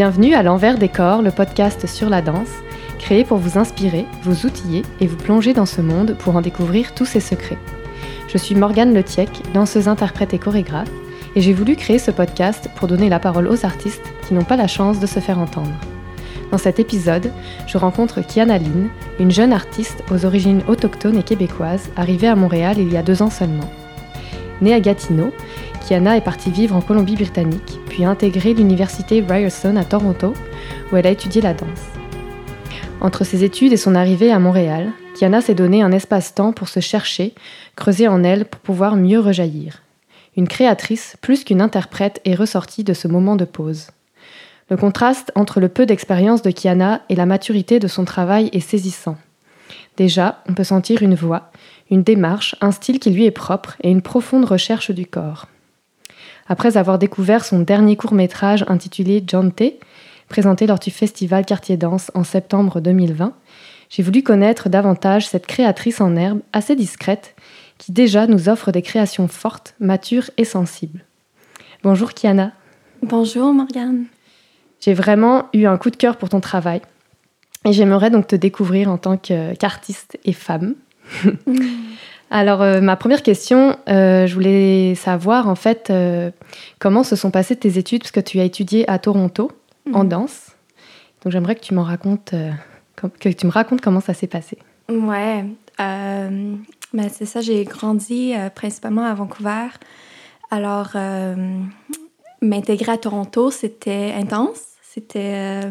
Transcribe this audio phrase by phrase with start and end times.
[0.00, 2.48] Bienvenue à l'envers des corps, le podcast sur la danse,
[2.98, 6.94] créé pour vous inspirer, vous outiller et vous plonger dans ce monde pour en découvrir
[6.94, 7.58] tous ses secrets.
[8.26, 10.88] Je suis Morgane Letiec, danseuse, interprète et chorégraphe,
[11.36, 14.56] et j'ai voulu créer ce podcast pour donner la parole aux artistes qui n'ont pas
[14.56, 15.74] la chance de se faire entendre.
[16.50, 17.30] Dans cet épisode,
[17.66, 18.88] je rencontre Kiana Lynn,
[19.18, 23.20] une jeune artiste aux origines autochtones et québécoises, arrivée à Montréal il y a deux
[23.20, 23.68] ans seulement.
[24.62, 25.30] Née à Gatineau,
[25.86, 30.34] Kiana est partie vivre en Colombie-Britannique, puis a intégré l'université Ryerson à Toronto,
[30.92, 31.88] où elle a étudié la danse.
[33.00, 36.80] Entre ses études et son arrivée à Montréal, Kiana s'est donné un espace-temps pour se
[36.80, 37.34] chercher,
[37.76, 39.82] creuser en elle pour pouvoir mieux rejaillir.
[40.36, 43.88] Une créatrice plus qu'une interprète est ressortie de ce moment de pause.
[44.68, 48.60] Le contraste entre le peu d'expérience de Kiana et la maturité de son travail est
[48.60, 49.16] saisissant.
[49.96, 51.50] Déjà, on peut sentir une voix,
[51.90, 55.48] une démarche, un style qui lui est propre et une profonde recherche du corps.
[56.50, 59.78] Après avoir découvert son dernier court métrage intitulé T,
[60.28, 63.34] présenté lors du festival Quartier Danse en septembre 2020,
[63.88, 67.36] j'ai voulu connaître davantage cette créatrice en herbe assez discrète
[67.78, 71.04] qui déjà nous offre des créations fortes, matures et sensibles.
[71.84, 72.50] Bonjour Kiana.
[73.00, 74.06] Bonjour Morgane.
[74.80, 76.82] J'ai vraiment eu un coup de cœur pour ton travail
[77.64, 80.74] et j'aimerais donc te découvrir en tant qu'artiste et femme.
[82.30, 86.30] Alors, euh, ma première question, euh, je voulais savoir en fait euh,
[86.78, 89.50] comment se sont passées tes études, parce que tu as étudié à Toronto
[89.92, 90.08] en mhm.
[90.08, 90.52] danse.
[91.24, 92.32] Donc, j'aimerais que tu m'en racontes,
[93.18, 94.56] que tu me racontes comment ça s'est passé.
[94.88, 95.44] Ouais,
[95.78, 97.40] ben, c'est ça.
[97.40, 99.68] J'ai grandi principalement à Vancouver.
[100.50, 100.96] Alors,
[102.40, 104.60] m'intégrer à Toronto, c'était intense.
[104.82, 105.68] C'était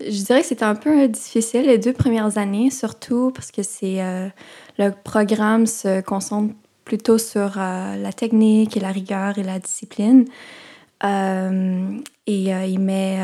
[0.00, 4.02] je dirais que c'était un peu difficile les deux premières années, surtout parce que c'est
[4.02, 4.28] euh,
[4.78, 10.26] le programme se concentre plutôt sur euh, la technique et la rigueur et la discipline.
[11.02, 13.18] Euh, et il met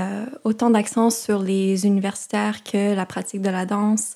[0.44, 4.14] autant d'accent sur les universitaires que la pratique de la danse.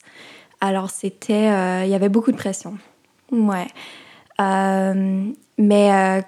[0.60, 1.46] Alors c'était,
[1.86, 2.76] il y avait beaucoup de pression.
[3.32, 3.66] Ouais.
[5.56, 6.22] mais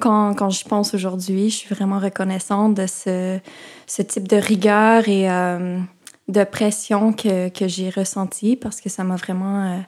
[0.00, 3.38] quand, quand j'y pense aujourd'hui, je suis vraiment reconnaissante de ce,
[3.86, 5.78] ce type de rigueur et euh,
[6.28, 9.78] de pression que, que j'ai ressenti parce que ça m'a vraiment euh,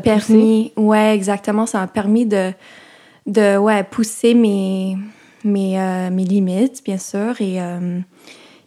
[0.00, 0.72] permis.
[0.76, 1.66] Ouais, exactement.
[1.66, 2.52] Ça m'a permis de,
[3.26, 4.96] de ouais, pousser mes,
[5.44, 7.58] mes, euh, mes limites, bien sûr, et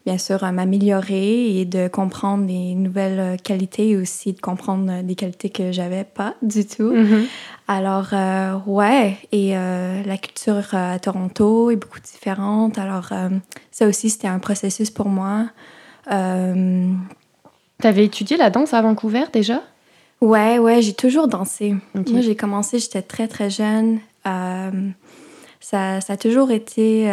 [0.06, 5.50] bien sûr m'améliorer et de comprendre des nouvelles qualités et aussi de comprendre des qualités
[5.50, 6.94] que j'avais pas du tout.
[6.94, 7.26] Mm-hmm.
[7.68, 12.78] Alors, euh, ouais, et euh, la culture euh, à Toronto est beaucoup différente.
[12.78, 13.10] Alors,
[13.72, 15.48] ça aussi, c'était un processus pour moi.
[16.08, 16.14] Tu
[17.88, 19.62] avais étudié la danse à Vancouver déjà?
[20.22, 21.76] Ouais, ouais, j'ai toujours dansé.
[21.94, 24.00] Moi, j'ai commencé, j'étais très, très jeune.
[24.24, 27.06] ça, ça a toujours été...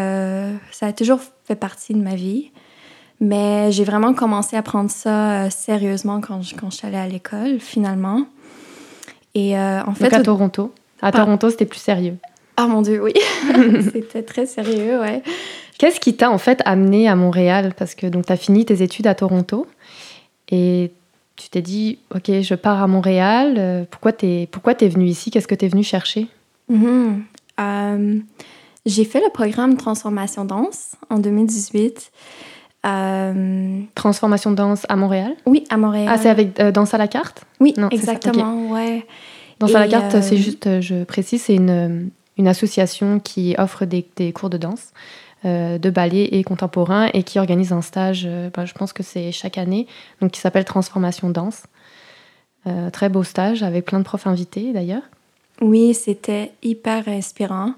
[0.71, 2.51] ça a toujours fait partie de ma vie.
[3.23, 7.07] Mais j'ai vraiment commencé à prendre ça sérieusement quand je, quand je suis allée à
[7.07, 8.27] l'école, finalement.
[9.35, 10.75] Et euh, en fait, Donc à Toronto.
[11.01, 12.17] À Toronto, c'était plus sérieux.
[12.57, 13.13] Ah mon dieu, oui.
[13.93, 15.23] c'était très sérieux, ouais.
[15.79, 17.75] Qu'est-ce qui t'a en fait amené à Montréal?
[17.77, 19.67] Parce que donc tu as fini tes études à Toronto
[20.51, 20.91] et
[21.43, 23.57] tu t'es dit, ok, je pars à Montréal.
[23.59, 25.31] Euh, pourquoi t'es pourquoi es venu ici?
[25.31, 26.29] Qu'est-ce que tu es venu chercher?
[26.71, 27.21] Mm-hmm.
[27.61, 28.19] euh,
[28.87, 32.13] J'ai fait le programme Transformation Danse en 2018.
[32.85, 35.35] Euh, Transformation danse à Montréal?
[35.47, 36.09] Oui, à Montréal.
[36.11, 37.45] Ah, c'est avec euh, Danse à la carte?
[37.61, 39.05] Oui, exactement, ouais.
[39.61, 44.05] Danse à la carte, c'est juste, je précise, c'est une, une, association qui offre des,
[44.17, 44.93] des cours de danse,
[45.45, 49.59] de ballet et contemporain et qui organise un stage, ben, je pense que c'est chaque
[49.59, 49.87] année,
[50.21, 51.65] donc qui s'appelle Transformation Danse.
[52.93, 55.03] très beau stage avec plein de profs invités d'ailleurs.
[55.61, 57.75] Oui, c'était hyper inspirant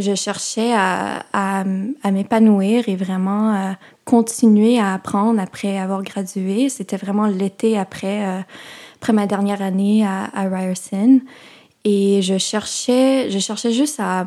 [0.00, 1.64] je cherchais à, à,
[2.10, 3.74] m'épanouir et vraiment
[4.04, 6.68] continuer à apprendre après avoir gradué.
[6.68, 8.40] C'était vraiment l'été après, euh,
[8.96, 11.20] après ma dernière année à, à, Ryerson.
[11.84, 14.26] Et je cherchais, je cherchais juste à,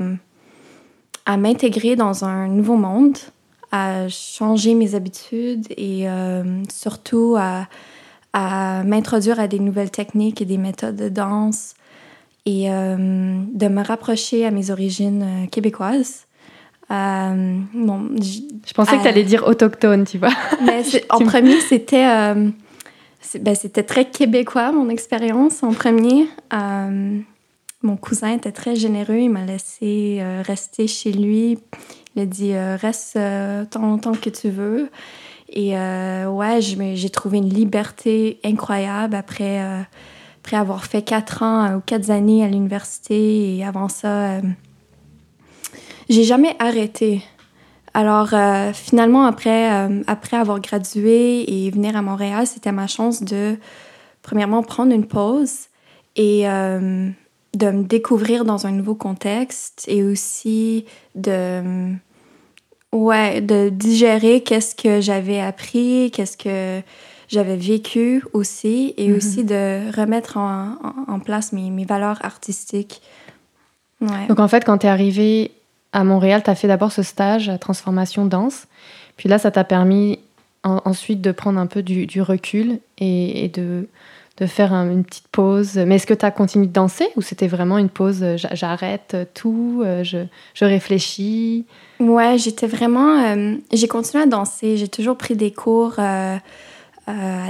[1.25, 3.17] à m'intégrer dans un nouveau monde,
[3.71, 7.67] à changer mes habitudes et euh, surtout à,
[8.33, 11.75] à m'introduire à des nouvelles techniques et des méthodes de danse
[12.45, 12.95] et euh,
[13.53, 16.25] de me rapprocher à mes origines euh, québécoises.
[16.91, 20.33] Euh, bon, je pensais que tu allais dire autochtone, tu vois.
[20.65, 22.05] Mais en premier, c'était
[23.39, 26.27] ben, c'était très québécois, mon expérience en premier.
[27.83, 31.59] Mon cousin était très généreux, il m'a laissé rester chez lui.
[32.15, 33.19] Il a dit reste
[33.69, 34.89] tant longtemps que tu veux.
[35.49, 39.85] Et ouais, j'ai trouvé une liberté incroyable après
[40.43, 44.41] après avoir fait quatre ans euh, ou quatre années à l'université et avant ça, euh,
[46.09, 47.23] j'ai jamais arrêté
[47.93, 48.33] Alors,
[48.73, 49.69] finalement, après,
[50.07, 53.55] après avoir gradué et venir à Montréal, c'était ma chance de,
[54.21, 55.69] premièrement, prendre une pause
[56.17, 56.45] et
[57.55, 60.85] de me découvrir dans un nouveau contexte et aussi
[61.15, 61.93] de
[62.91, 66.81] ouais de digérer qu'est-ce que j'avais appris qu'est-ce que
[67.27, 69.17] j'avais vécu aussi et mm-hmm.
[69.17, 70.75] aussi de remettre en,
[71.07, 73.01] en, place mes, mes, valeurs artistiques
[74.01, 74.27] ouais.
[74.27, 75.51] donc en fait quand tu es arrivé
[75.91, 78.67] à Montréal tu as fait d'abord ce stage à transformation danse
[79.15, 80.19] puis là ça t'a permis
[80.63, 83.87] ensuite de prendre un peu du, du recul et, et de
[84.37, 85.75] de faire une petite pause.
[85.75, 89.11] Mais est-ce que tu as continué de danser ou c'était vraiment une pause, euh, j'arrête
[89.13, 90.19] euh, tout, euh, je,
[90.55, 91.65] je réfléchis?
[91.99, 93.35] Ouais, j'étais vraiment.
[93.71, 94.77] j'ai continué à danser.
[94.77, 96.39] J'ai toujours pris des cours à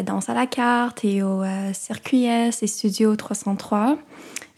[0.05, 1.41] danse à la carte et au
[1.73, 3.97] Circuit S et Studio 303.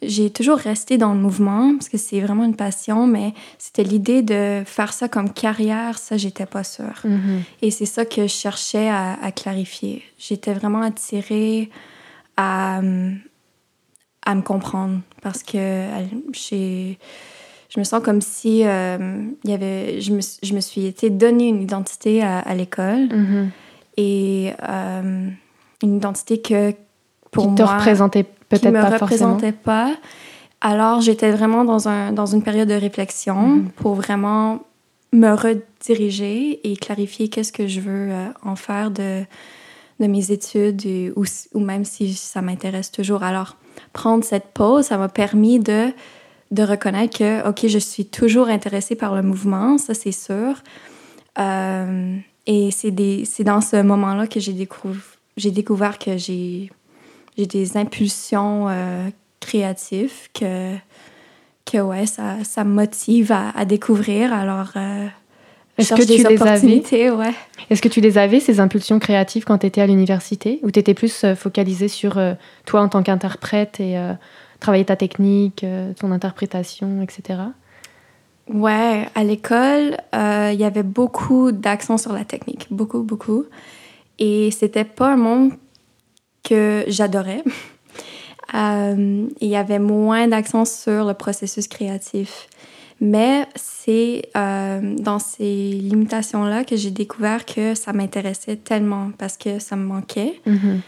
[0.01, 4.21] J'ai toujours resté dans le mouvement parce que c'est vraiment une passion, mais c'était l'idée
[4.21, 7.01] de faire ça comme carrière, ça, j'étais pas sûre.
[7.05, 7.39] Mm-hmm.
[7.61, 10.03] Et c'est ça que je cherchais à, à clarifier.
[10.17, 11.69] J'étais vraiment attirée
[12.37, 12.81] à,
[14.25, 15.85] à me comprendre parce que
[16.31, 21.09] je me sens comme si euh, il y avait, je, me, je me suis été
[21.09, 23.47] donné une identité à, à l'école mm-hmm.
[23.97, 25.29] et euh,
[25.83, 26.73] une identité que
[27.31, 29.93] pour qui te représentait peut-être pas me représentait pas.
[30.61, 33.69] Alors j'étais vraiment dans, un, dans une période de réflexion mm-hmm.
[33.75, 34.61] pour vraiment
[35.11, 39.23] me rediriger et clarifier qu'est-ce que je veux euh, en faire de
[39.99, 40.83] de mes études
[41.15, 43.23] ou, même si ça m'intéresse toujours.
[43.23, 43.55] Alors,
[43.93, 45.93] prendre cette pause, ça m'a permis de,
[46.51, 50.61] de reconnaître que, OK, je suis toujours intéressée par le mouvement, ça c'est sûr.
[51.39, 52.91] Euh, et c'est
[53.43, 56.69] dans ce moment-là que j'ai découvert, que j'ai
[57.37, 59.09] des impulsions euh,
[59.39, 60.75] créatives que,
[61.65, 64.33] que ouais, ça, ça me motive à, à découvrir.
[64.33, 65.07] Alors, euh,
[65.77, 67.33] est-ce que tu les avais ouais.
[67.69, 70.59] Est-ce que tu les avais ces impulsions créatives quand tu étais à l'université?
[70.63, 72.33] Ou tu étais plus euh, focalisée sur euh,
[72.65, 74.13] toi en tant qu'interprète et euh,
[74.59, 75.65] travailler ta technique,
[75.99, 77.39] ton interprétation, etc.
[78.47, 83.45] Ouais, à l'école, il y avait beaucoup d'accent sur la technique, beaucoup, beaucoup.
[84.17, 85.51] Et c'était pas un monde
[86.43, 87.43] que j'adorais.
[88.53, 92.47] Il y avait moins d'accent sur le processus créatif.
[93.01, 99.59] Mais c'est euh, dans ces limitations-là que j'ai découvert que ça m'intéressait tellement parce que
[99.59, 100.39] ça me manquait.
[100.47, 100.79] Mm-hmm.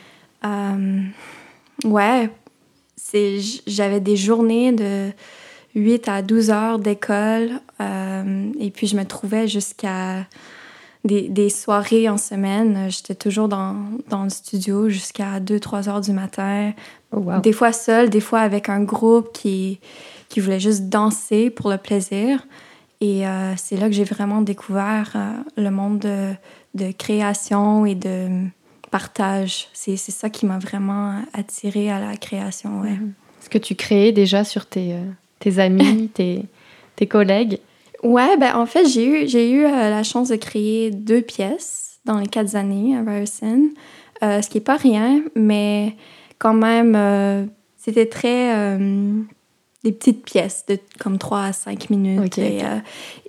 [0.45, 1.01] Euh,
[1.86, 2.30] ouais,
[3.68, 5.09] j'avais des journées de
[5.75, 7.51] 8 à 12 heures d'école
[7.81, 10.25] euh, et puis je me trouvais jusqu'à
[11.04, 12.89] des, des, soirées en semaine.
[12.89, 13.75] J'étais toujours dans,
[14.09, 16.74] dans, le studio jusqu'à 2-3 heures du matin.
[17.12, 19.80] Oh, des fois seule, des fois avec un groupe qui
[20.29, 22.45] qui voulait juste danser pour le plaisir.
[23.00, 26.33] Et euh, c'est là que j'ai vraiment découvert euh, le monde de,
[26.74, 28.27] de, création et de
[28.89, 29.68] partage.
[29.74, 32.81] C'est ça qui m'a vraiment attiré à la création.
[32.81, 32.91] Ouais.
[32.91, 33.13] Mhm.
[33.41, 35.03] Est-ce que tu créais déjà sur tes, euh,
[35.39, 36.45] tes amis, tes,
[36.95, 37.59] tes collègues?
[38.03, 42.19] Ouais, ben en fait, j'ai eu, j'ai eu la chance de créer deux pièces dans
[42.19, 43.69] les quatre années à Ryerson,
[44.21, 45.95] ce qui n'est pas rien, mais
[46.38, 48.77] quand même, c'était très
[49.83, 52.38] des petites pièces de comme 3 à 5 minutes.
[52.38, 52.79] et, euh,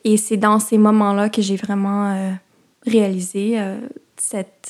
[0.05, 2.33] et c'est dans ces moments-là que j'ai vraiment euh,
[2.87, 3.79] réalisé euh,
[4.17, 4.69] cette,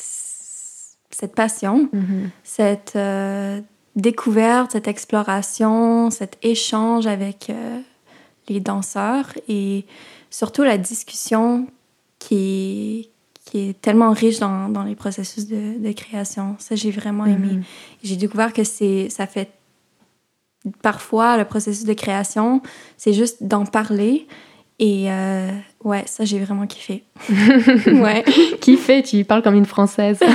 [1.11, 2.31] cette passion, mm-hmm.
[2.43, 2.99] cette
[3.97, 7.51] découverte, cette exploration, cet échange avec
[8.49, 9.85] les danseurs et
[10.31, 11.67] surtout la discussion
[12.19, 13.11] qui,
[13.45, 16.57] qui est tellement riche dans, dans les processus de, de, création.
[16.59, 17.55] Ça, j'ai vraiment aimé.
[17.55, 17.63] Mm-hmm.
[18.05, 19.58] J'ai découvert que ça fait
[20.83, 22.63] parfois, le processus de création,
[22.97, 24.27] c'est juste d'en parler.
[24.79, 25.51] Et euh,
[25.85, 27.03] ouais, ça, j'ai vraiment kiffé.
[27.87, 28.25] ouais.
[28.61, 30.21] kiffé, tu parles comme une Française.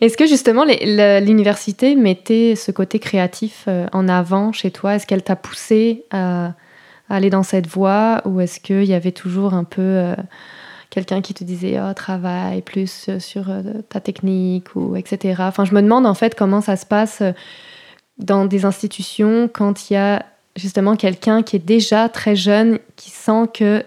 [0.00, 4.96] Est-ce que justement l'université mettait ce côté créatif euh, en avant chez toi?
[4.96, 6.52] Est-ce qu'elle t'a poussé à,
[7.08, 8.20] aller dans cette voie?
[8.26, 10.14] Ou est-ce qu'il y avait toujours un peu euh,
[10.90, 13.46] quelqu'un qui te disait oh travaille plus sur
[13.88, 15.36] ta technique ou etc.
[15.38, 17.22] Enfin, je me demande en fait comment ça se passe
[18.18, 20.24] dans des institutions quand il y a
[20.56, 23.84] justement quelqu'un qui est déjà très jeune, qui sent que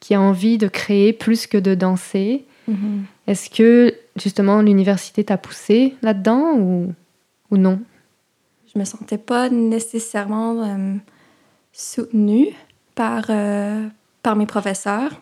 [0.00, 2.44] qui a envie de créer plus que de danser.
[2.68, 3.02] Mm-hmm.
[3.28, 6.92] Est-ce que justement l'université t'a poussé là-dedans ou,
[7.52, 7.80] ou non?
[8.74, 10.94] Je me sentais pas nécessairement euh,
[11.72, 12.48] soutenue
[12.96, 13.86] par, euh,
[14.24, 15.20] par mes professeurs.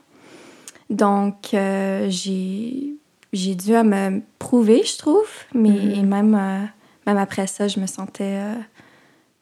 [0.88, 6.70] Donc euh, j'ai dû à me prouver, je trouve, mais et même
[7.06, 8.54] même après ça, je me sentais euh,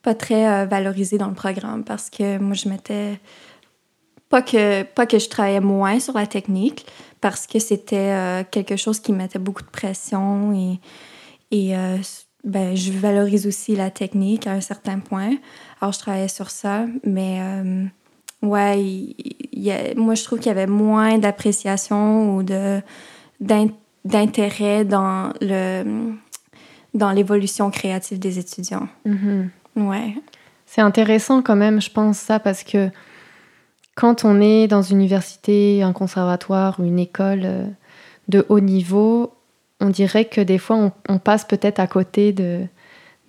[0.03, 3.19] pas très euh, valorisée dans le programme parce que moi, je m'étais
[4.29, 6.87] pas que, pas que je travaillais moins sur la technique,
[7.21, 10.81] parce que c'était euh, quelque chose qui mettait beaucoup de pression et,
[11.51, 11.75] et
[12.45, 15.37] ben, je valorise aussi la technique à un certain point.
[15.81, 17.41] Alors, je travaillais sur ça, mais
[18.43, 22.43] ouais, y, moi, je trouve qu'il y avait moins d'appréciation ou
[24.05, 26.13] d'intérêt dans le
[26.99, 28.89] dans l'évolution créative des étudiants.
[29.07, 29.49] Mm-hmm.
[29.77, 30.15] Ouais.
[30.67, 32.91] C'est intéressant quand même, je pense ça, parce que
[33.95, 37.67] quand on est dans une université, un conservatoire ou une école euh,
[38.29, 39.33] de haut niveau,
[39.81, 42.65] on dirait que des fois, on, passe peut-être à côté de,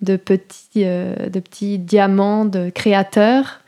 [0.02, 3.60] de, petits, euh, de petits diamants de créateurs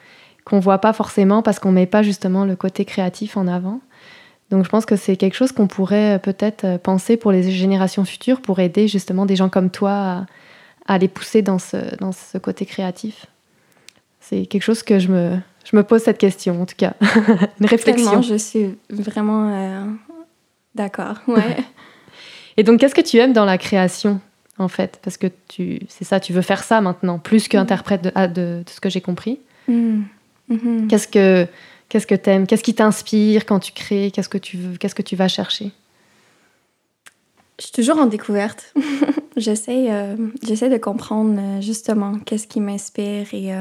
[0.44, 3.80] qu'on voit pas forcément parce qu'on met pas justement le côté créatif en avant.
[4.52, 8.04] Donc je pense que c'est quelque chose qu'on pourrait euh, peut-être penser pour les générations
[8.04, 10.26] futures pour aider justement des gens comme toi
[10.87, 13.26] à, les pousser dans ce, dans ce côté créatif.
[14.21, 16.94] C'est quelque chose que je me, je me pose cette question, en tout cas.
[17.61, 18.21] Une réflexion.
[18.21, 19.85] je suis vraiment euh,
[20.75, 21.16] d'accord.
[21.26, 21.56] Ouais.
[22.59, 24.21] Et donc, qu'est-ce que tu aimes dans la création,
[24.59, 25.00] en fait?
[25.02, 28.71] Parce que tu, c'est ça, tu veux faire ça maintenant, plus qu'interprète de, de, de,
[28.71, 29.40] ce que j'ai compris.
[29.66, 30.02] Mm.
[30.50, 30.87] Mm-hmm.
[30.88, 31.47] Qu'est-ce que
[31.92, 32.46] qu'est-ce que t'aimes?
[32.46, 34.11] Qu'est-ce qui t'inspire quand tu crées?
[34.11, 34.78] Qu'est-ce que tu veux?
[34.78, 35.70] Qu'est-ce que tu vas chercher?
[37.58, 38.72] Je suis toujours en découverte.
[39.37, 43.52] j'essaie, euh, j'essaie de comprendre euh, justement qu'est-ce qui m'inspire et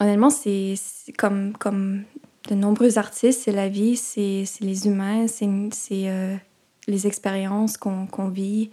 [0.00, 0.74] honnêtement, c'est
[1.16, 2.04] comme, comme
[2.48, 6.36] de nombreux artistes, c'est la vie, c'est les humains, c'est euh,
[6.88, 8.70] les expériences qu'on vit.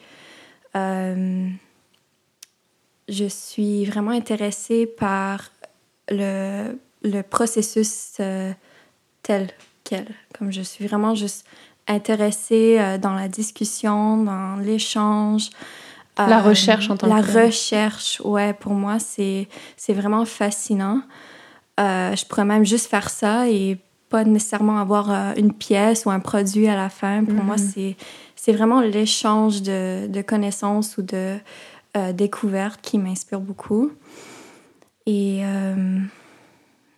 [0.75, 1.47] Euh,
[3.07, 5.51] je suis vraiment intéressée par
[6.09, 8.51] le, le processus euh,
[9.23, 9.49] tel
[9.83, 10.07] quel.
[10.37, 11.45] Comme je suis vraiment juste
[11.87, 15.49] intéressée dans la discussion, dans l'échange.
[16.17, 17.31] La recherche en tant la que...
[17.31, 19.47] La recherche, ouais, pour moi, c'est
[19.93, 21.01] vraiment fascinant.
[21.79, 23.77] Euh, je pourrais même juste faire ça et
[24.09, 27.23] pas nécessairement avoir euh, une pièce ou un produit à la fin.
[27.23, 27.93] Pour moi, mhm.
[28.35, 31.37] c'est vraiment l'échange de, de, connaissances ou de
[31.95, 33.91] euh, découvertes qui m'inspire beaucoup.
[35.05, 35.41] Et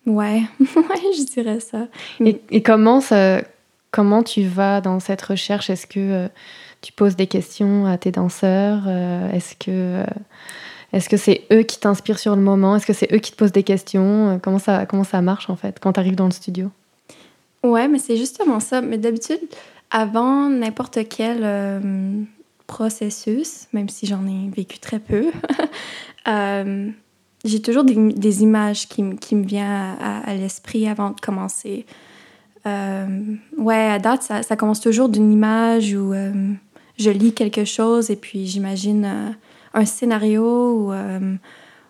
[0.06, 1.88] ouais, ouais, je dirais ça.
[2.24, 3.42] Et, et comment, ça,
[3.92, 5.70] comment tu vas dans cette recherche?
[5.70, 6.30] Est-ce que
[6.82, 8.88] tu poses des questions à tes danseurs?
[9.34, 10.06] Est-ce que
[10.94, 12.76] est-ce que c'est eux qui t'inspirent sur le moment?
[12.76, 14.40] Est-ce que c'est eux qui te posent des questions?
[14.44, 16.70] Comment ça, comment ça marche en fait quand tu arrives dans le studio?
[17.64, 18.82] Ouais, mais c'est justement ça.
[18.82, 19.40] Mais d'habitude,
[19.92, 22.22] avant n'importe quel euh,
[22.68, 25.32] processus, même si j'en ai vécu très peu,
[26.28, 26.90] euh,
[27.44, 31.86] j'ai toujours des, images qui, me viennent à, l'esprit avant de commencer.
[32.68, 36.14] Euh, ouais, à date, ça, commence toujours d'une image où
[36.98, 39.36] je lis quelque chose et puis j'imagine
[39.74, 41.36] un scénario ou euh,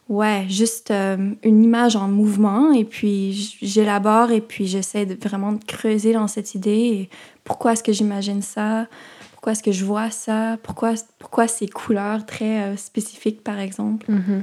[0.09, 5.53] ouais, juste euh, une image en mouvement et puis j'élabore et puis j'essaie de vraiment
[5.53, 7.09] de creuser dans cette idée.
[7.43, 8.87] Pourquoi est-ce que j'imagine ça?
[9.33, 10.57] Pourquoi est-ce que je vois ça?
[10.61, 14.05] Pourquoi, pourquoi ces couleurs très euh, spécifiques, par exemple?
[14.11, 14.41] Mm-hmm.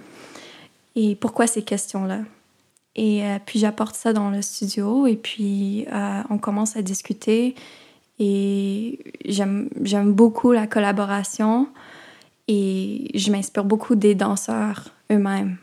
[1.01, 2.23] Et pourquoi ces questions-là?
[2.97, 5.87] Et puis j'apporte ça dans le studio et puis
[6.29, 7.55] on commence à discuter.
[8.19, 11.69] Et j'aime beaucoup la collaboration.
[12.49, 15.59] Et je m'inspire beaucoup des danseurs eux-mêmes.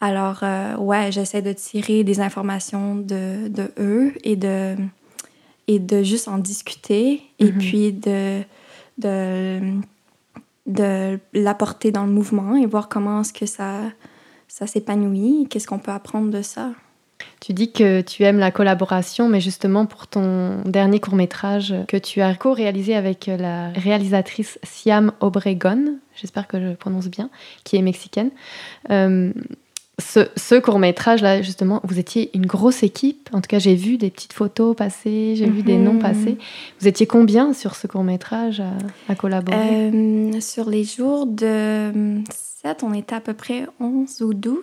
[0.00, 4.76] Alors, euh, ouais, j'essaie de tirer des informations de, de, eux et de,
[5.66, 7.58] et de juste en discuter et mhm.
[7.58, 8.42] puis de,
[8.98, 9.60] de,
[10.66, 13.80] de l'apporter dans le mouvement et voir comment est-ce que ça,
[14.54, 16.70] ça s'épanouit, qu'est-ce qu'on peut apprendre de ça?
[17.40, 21.96] Tu dis que tu aimes la collaboration, mais justement pour ton dernier court métrage que
[21.96, 27.30] tu as co-réalisé avec la réalisatrice Siam Obregon, j'espère que je prononce bien,
[27.64, 28.30] qui est mexicaine.
[28.90, 29.32] Euh,
[29.98, 33.28] ce, court métrage là, justement, vous étiez une grosse équipe.
[33.32, 36.00] En tout cas, j'ai vu des petites photos passer, j'ai vu des noms mhm.
[36.00, 36.38] passer.
[36.80, 38.62] Vous étiez combien sur ce court métrage
[39.08, 39.90] à, collaborer?
[39.92, 42.22] Euh, Sur les jours de
[42.62, 44.60] 7, on était à peu près 11 ou 12.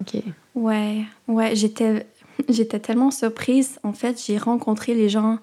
[0.00, 0.22] Ok.
[0.54, 2.06] Ouais, ouais, j'étais
[2.48, 3.78] J'étais tellement surprise.
[3.82, 5.38] En fait, j'ai rencontré les gens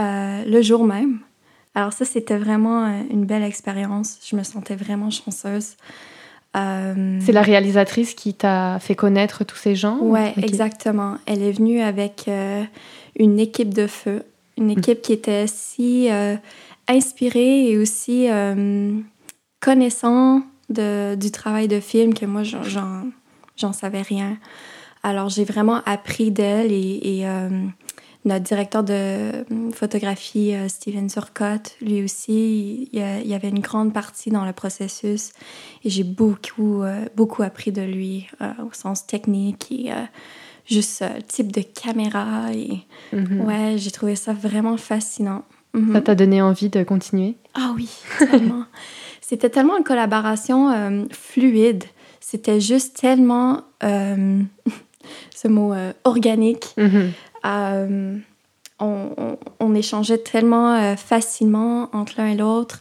[0.00, 1.20] euh, le jour même.
[1.74, 4.18] Alors ça, c'était vraiment euh, une belle expérience.
[4.24, 5.76] Je me sentais vraiment chanceuse.
[6.56, 11.18] Euh, C'est la réalisatrice qui t'a fait connaître tous ces gens Oui, exactement.
[11.26, 12.28] Elle est venue avec
[13.16, 14.22] une équipe de feu,
[14.56, 14.78] une hmm.
[14.78, 16.08] équipe qui était si
[16.88, 18.28] inspirée et aussi
[19.60, 24.38] connaissant de, du travail de film que moi, j'en savais rien.
[25.02, 27.66] Alors, j'ai vraiment appris d'elle et, euh,
[28.24, 34.30] notre directeur de photographie, euh, Steven Surcott, lui aussi, il, y avait une grande partie
[34.30, 35.32] dans le processus
[35.84, 39.92] et j'ai beaucoup, euh, beaucoup appris de lui au sens technique et
[40.66, 42.52] juste type de caméra.
[42.52, 42.80] Et...
[43.12, 43.40] Mhm.
[43.40, 45.44] Ouais, j'ai trouvé ça vraiment fascinant.
[45.74, 45.92] Mhm.
[45.92, 47.36] Ça t'a donné envie de continuer?
[47.54, 48.64] Ah oui, tellement.
[49.28, 51.84] C'était tellement une collaboration euh, fluide.
[52.18, 54.40] C'était juste tellement, euh,
[55.34, 56.66] ce mot, euh, organique.
[56.76, 57.12] Mhm.
[57.44, 58.16] Euh,
[58.80, 62.80] on, on- on échangeait tellement euh, facilement entre l'un et l'autre.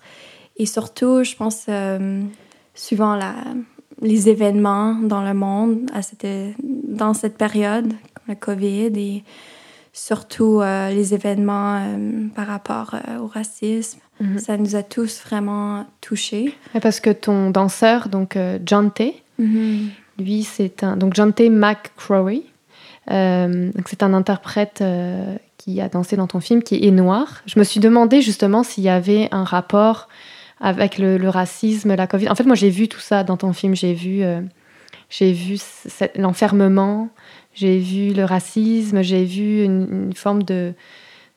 [0.57, 1.65] Et surtout, je pense,
[2.73, 3.33] suivant la,
[4.01, 6.25] les événements dans le monde à cette,
[6.63, 9.23] dans cette période, comme le COVID, et
[9.93, 14.39] surtout euh, les événements euh, par rapport euh, au racisme, Mhm.
[14.39, 16.55] ça nous a tous vraiment touchés.
[16.81, 19.21] Parce que ton danseur, donc John Tay,
[20.19, 20.97] lui, c'est un.
[20.97, 22.43] Donc Tay McCrory,
[23.11, 27.41] euh, c'est un interprète euh, qui a dansé dans ton film, qui est noir.
[27.45, 30.07] Je me suis demandé justement s'il y avait un rapport
[30.59, 32.29] avec le, racisme, la Covid.
[32.29, 33.75] En fait, moi, j'ai vu tout ça dans ton film.
[33.75, 34.41] J'ai vu, euh,
[35.33, 35.57] vu
[36.15, 37.09] l'enfermement,
[37.53, 40.73] j'ai vu le racisme, j'ai vu une, forme de,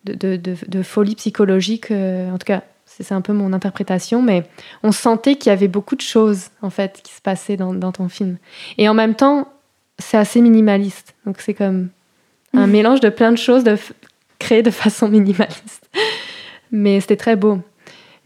[0.04, 1.90] de, de- de- de folie psychologique.
[1.90, 2.62] euh, en tout cas,
[3.00, 4.44] c'est un peu mon interprétation, mais
[4.82, 7.92] on sentait qu'il y avait beaucoup de choses en fait qui se passaient dans, dans
[7.92, 8.36] ton film.
[8.78, 9.48] Et en même temps,
[9.98, 11.14] c'est assez minimaliste.
[11.26, 11.88] Donc c'est comme
[12.54, 12.72] un Mhm.
[12.72, 13.76] mélange de plein de choses de
[14.38, 15.88] créées de façon minimaliste.
[16.72, 17.58] Mais c'était très beau.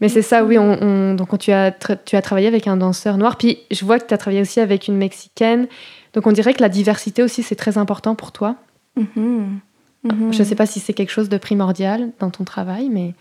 [0.01, 0.57] Mais c'est ça, oui.
[0.57, 3.37] On, on- donc tu as, tu as travaillé avec un danseur noir.
[3.37, 5.67] Puis je vois que tu as travaillé aussi avec une mexicaine.
[6.13, 8.55] Donc on dirait que la diversité aussi, c'est très important pour toi.
[8.97, 9.59] Mhm.
[10.03, 10.33] Mhm.
[10.33, 13.13] Je ne sais pas si c'est quelque chose de primordial dans ton travail, mais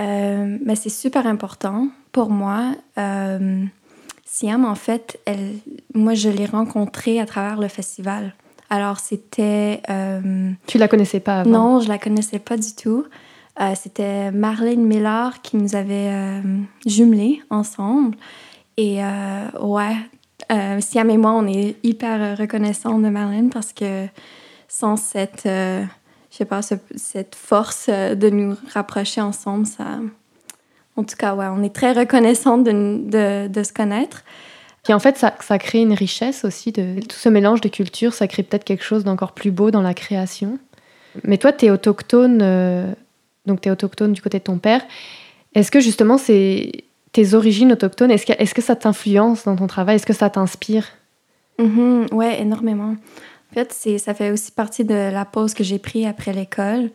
[0.00, 2.72] Euh, mais c'est super important pour moi.
[2.98, 3.64] Euh,
[4.24, 5.54] Siam, en fait, elle,
[5.94, 8.34] moi, je l'ai rencontrée à travers le festival.
[8.68, 9.80] Alors, c'était...
[9.88, 11.50] euh, tu la connaissais pas avant?
[11.50, 13.04] non, je la connaissais pas du tout.
[13.60, 16.42] Euh, c'était Marlène Miller qui nous avait
[16.84, 18.16] jumelés ensemble.
[18.76, 18.98] Et
[19.58, 19.96] ouais,
[20.80, 24.06] Siam et moi, on est hyper reconnaissants de Marlène parce que
[24.68, 25.48] sans cette,
[26.36, 29.84] je sais pas, ce- cette force euh, de nous rapprocher ensemble, ça.
[30.96, 34.22] En tout cas, ouais, on est très reconnaissants de, de, de se connaître.
[34.84, 38.12] Puis en fait, ça, ça crée une richesse aussi de tout ce mélange de cultures.
[38.14, 40.58] Ça crée peut-être quelque chose d'encore plus beau dans la création.
[41.24, 42.92] Mais toi, tu es autochtone, euh,
[43.46, 44.82] donc tu es autochtone du côté de ton père.
[45.54, 46.70] Est-ce que justement, c'est
[47.12, 49.96] tes origines autochtones, est-ce que, est-ce que ça t'influence dans ton travail?
[49.96, 50.86] Est-ce que ça t'inspire?
[51.58, 52.94] Mhm, ouais, énormément.
[53.56, 56.90] En fait, c'est, ça fait aussi partie de la pause que j'ai prise après l'école.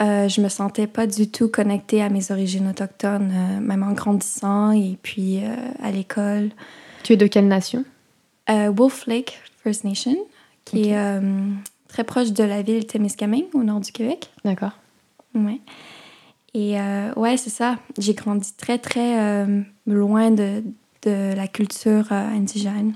[0.00, 3.92] Euh, je me sentais pas du tout connectée à mes origines autochtones, euh, même en
[3.92, 6.52] grandissant et puis euh, à l'école.
[7.02, 7.84] Tu es de quelle nation?
[8.48, 10.16] Euh, Wolf Lake First Nation,
[10.64, 11.20] qui est
[11.88, 14.30] très proche de la ville de Témiscamingue, au nord du Québec.
[14.42, 14.72] D'accord.
[15.34, 15.60] Ouais.
[16.54, 16.76] Et
[17.16, 17.76] ouais, c'est ça.
[17.98, 19.44] J'ai grandi très, très
[19.86, 20.64] loin de,
[21.02, 22.94] de la culture indigène.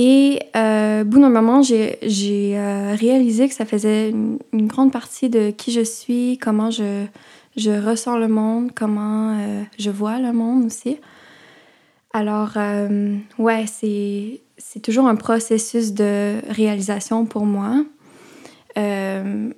[0.00, 5.50] Et euh, bout d'un moment, j'ai euh, réalisé que ça faisait une, grande partie de
[5.50, 7.06] qui je suis, comment je,
[7.84, 10.98] ressens le monde, comment euh, je vois le monde aussi.
[12.12, 17.84] Alors, euh, ouais, c'est toujours un processus de réalisation pour moi.
[18.76, 19.50] Je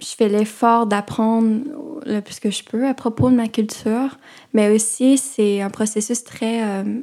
[0.00, 1.60] fais l'effort d'apprendre
[2.06, 4.18] le plus que je peux à propos de ma culture,
[4.52, 7.02] mais aussi c'est un processus très euh,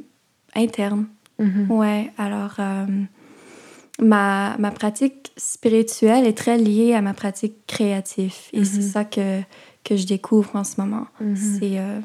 [1.38, 1.70] Mhm.
[1.70, 2.86] Ouais, alors euh,
[4.00, 8.82] ma, ma pratique spirituelle est très liée à ma pratique créative et c'est Mhm.
[8.88, 9.40] ça que,
[9.84, 11.06] que je découvre en ce moment.
[11.20, 11.36] Mhm.
[11.36, 12.00] C'est euh,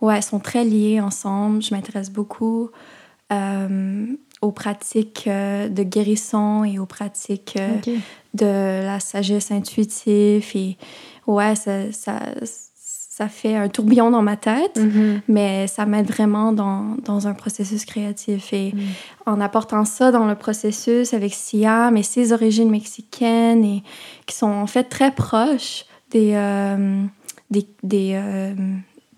[0.00, 1.62] ouais, elles sont très liées ensemble.
[1.62, 2.70] Je m'intéresse beaucoup
[3.32, 4.06] euh,
[4.40, 7.58] aux pratiques de guérison et aux pratiques
[8.34, 10.76] de la sagesse intuitive et
[11.26, 12.20] ouais, ça, ça,
[13.18, 14.76] ça fait un tourbillon dans ma tête.
[14.76, 15.22] Mhm.
[15.26, 18.52] Mais ça m'aide vraiment dans, dans un processus créatif.
[18.52, 18.80] Et Mhm.
[19.26, 23.82] en apportant ça dans le processus avec Siam et ses origines mexicaines, et
[24.26, 27.02] qui sont en fait très proches des, euh,
[27.50, 28.54] des, des, euh,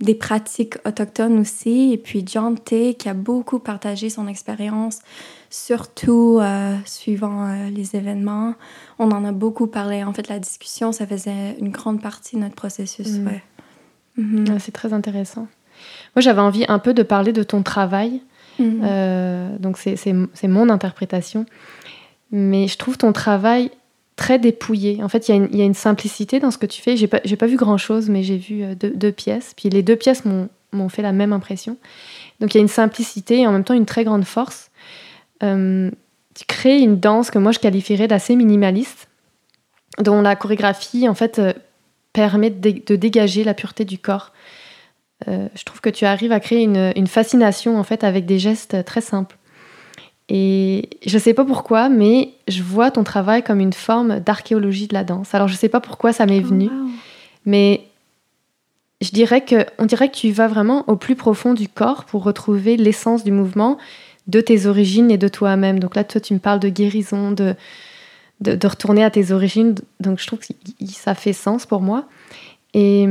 [0.01, 1.93] des pratiques autochtones aussi.
[1.93, 5.01] Et puis John T, qui a beaucoup partagé son expérience,
[5.51, 8.55] surtout euh, suivant les événements.
[8.99, 10.03] On en a beaucoup parlé.
[10.05, 13.09] En fait, la discussion, ça faisait une grande partie de notre processus.
[13.19, 13.27] Mhm.
[13.27, 13.43] ouais.
[14.17, 14.45] Mhm.
[14.51, 15.47] Ah, C'est très intéressant.
[16.15, 18.21] Moi, j'avais envie un peu de parler de ton travail.
[18.59, 18.81] Mhm.
[18.85, 21.47] Euh, donc, c'est mon interprétation.
[22.33, 23.71] Mais je trouve ton travail
[24.17, 25.03] très dépouillé.
[25.03, 26.83] En fait, il y, a une- il y a une simplicité dans ce que tu
[26.83, 26.97] fais.
[26.97, 29.55] J'ai pas, pas vu grand-chose, mais j'ai vu euh, deux, deux pièces.
[29.57, 31.77] Puis les deux pièces m'ont m'ont fait la même impression.
[32.39, 34.71] Donc, il y a une simplicité et en même temps une très grande force.
[35.43, 35.91] Euh,
[36.37, 39.09] tu crées une danse que moi, je qualifierais d'assez minimaliste,
[39.99, 41.41] dont la chorégraphie, en fait,
[42.13, 44.33] permet de, dé- de dégager la pureté du corps.
[45.29, 48.39] Euh, je trouve que tu arrives à créer une, une fascination en fait avec des
[48.39, 49.37] gestes très simples.
[50.29, 54.95] Et je sais pas pourquoi, mais je vois ton travail comme une forme d'archéologie de
[54.95, 55.35] la danse.
[55.35, 56.89] Alors je sais pas pourquoi ça m'est Oh, venu, wow.
[57.47, 57.83] mais
[59.01, 62.23] je dirais que on dirait que tu vas vraiment au plus profond du corps pour
[62.23, 63.77] retrouver l'essence du mouvement,
[64.29, 65.81] de tes origines et de toi-même.
[65.81, 67.55] Donc là, toi, tu me parles de guérison, de,
[68.41, 69.75] de, de retourner à tes origines.
[70.01, 70.47] Donc je trouve que
[70.89, 72.05] ça fait sens pour moi.
[72.75, 73.07] Et,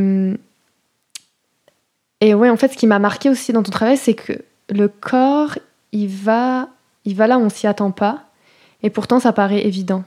[2.22, 4.34] et ouais, en fait, ce qui m'a marqué aussi dans ton travail, c'est que
[4.70, 5.58] le corps,
[5.92, 6.68] il va,
[7.06, 8.24] il va là où on s'y attend pas.
[8.84, 10.04] Et pourtant, ça paraît évident.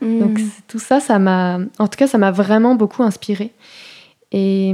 [0.00, 0.18] Mm.
[0.20, 3.52] Donc tout ça, ça m'a, en tout cas, ça m'a vraiment beaucoup inspiré.
[4.32, 4.72] Et,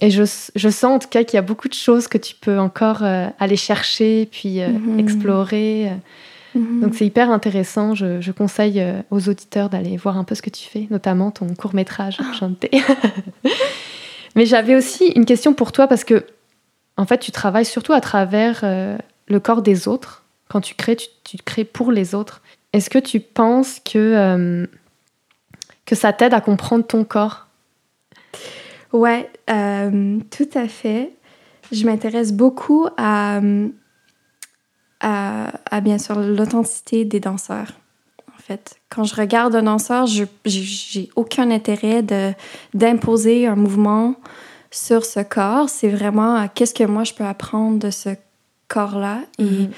[0.00, 0.22] et je,
[0.56, 3.02] je sens en tout cas qu'il y a beaucoup de choses que tu peux encore
[3.02, 4.98] euh, aller chercher, puis euh, Mhm.
[4.98, 5.92] explorer.
[6.58, 6.80] Mhm.
[6.80, 7.94] Donc c'est hyper intéressant.
[7.94, 11.30] Je, je conseille euh, aux auditeurs d'aller voir un peu ce que tu fais, notamment
[11.30, 12.70] ton court métrage chanté.
[14.36, 16.26] Mais j'avais aussi une question pour toi parce que
[16.96, 20.24] en fait tu travailles surtout à travers euh, le corps des autres.
[20.48, 22.42] Quand tu crées, tu, tu crées pour les autres.
[22.72, 24.66] Est-ce que tu penses que euh,
[25.86, 27.46] que ça t'aide à comprendre ton corps?
[28.92, 31.12] Ouais, euh, tout à fait.
[31.72, 33.40] Je m'intéresse beaucoup à,
[35.00, 37.72] à, à, bien sûr l'authenticité des danseurs.
[38.28, 42.02] En fait, quand je regarde un danseur, je j'ai- aucun intérêt
[42.74, 44.14] d'imposer un mouvement
[44.70, 45.68] sur ce corps.
[45.68, 48.10] C'est vraiment à qu'est-ce que moi je peux apprendre de ce
[48.68, 49.20] corps-là?
[49.38, 49.70] Et Mhm.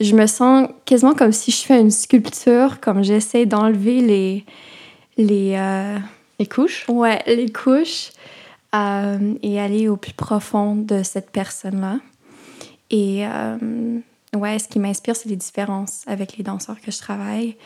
[0.00, 4.44] je me sens quasiment comme si je fais une sculpture, comme j'essaie d'enlever les
[5.16, 5.98] les euh,
[6.38, 6.86] Les couches?
[6.88, 8.10] Ouais, les couches
[8.74, 11.98] euh, et aller au plus profond de cette personne-là.
[12.90, 13.98] Et euh,
[14.36, 17.56] ouais, ce qui m'inspire, c'est les différences avec les danseurs que je travaille.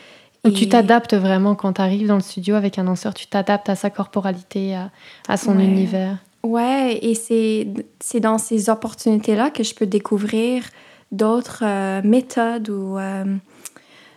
[0.43, 3.67] Et- tu t'adaptes vraiment quand tu arrives dans le studio avec un danseur, tu t'adaptes
[3.69, 4.91] à sa corporalité, à,
[5.27, 5.65] à son Ouais.
[5.65, 6.17] univers.
[6.43, 10.63] Ouais, et c'est dans ces opportunités-là que je peux découvrir
[11.11, 13.25] d'autres euh, méthodes ou euh,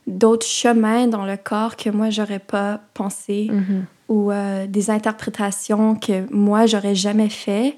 [0.06, 3.48] d'autres chemins dans le corps que moi, j'aurais pas pensé.
[3.50, 3.84] Mhm.
[4.11, 7.76] ou euh, des interprétations que moi, j'aurais jamais fait.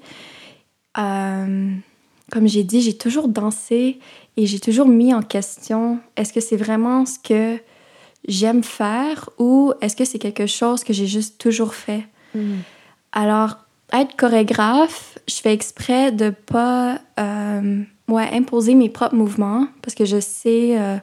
[2.31, 3.99] Comme j'ai dit, j'ai toujours dansé
[4.37, 7.59] et j'ai toujours mis en question est-ce que c'est vraiment ce que
[8.27, 12.05] j'aime faire ou est-ce que c'est quelque chose que j'ai juste toujours fait?
[12.33, 12.59] Mhm.
[13.11, 13.57] Alors,
[13.91, 20.05] être chorégraphe, je fais exprès de pas euh, ouais, imposer mes propres mouvements parce que
[20.05, 20.97] je sais, euh,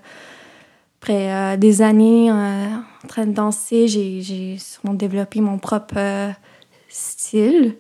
[1.03, 6.33] après euh, des années en train de danser, j'ai, sûrement développé mon propre
[6.89, 7.77] style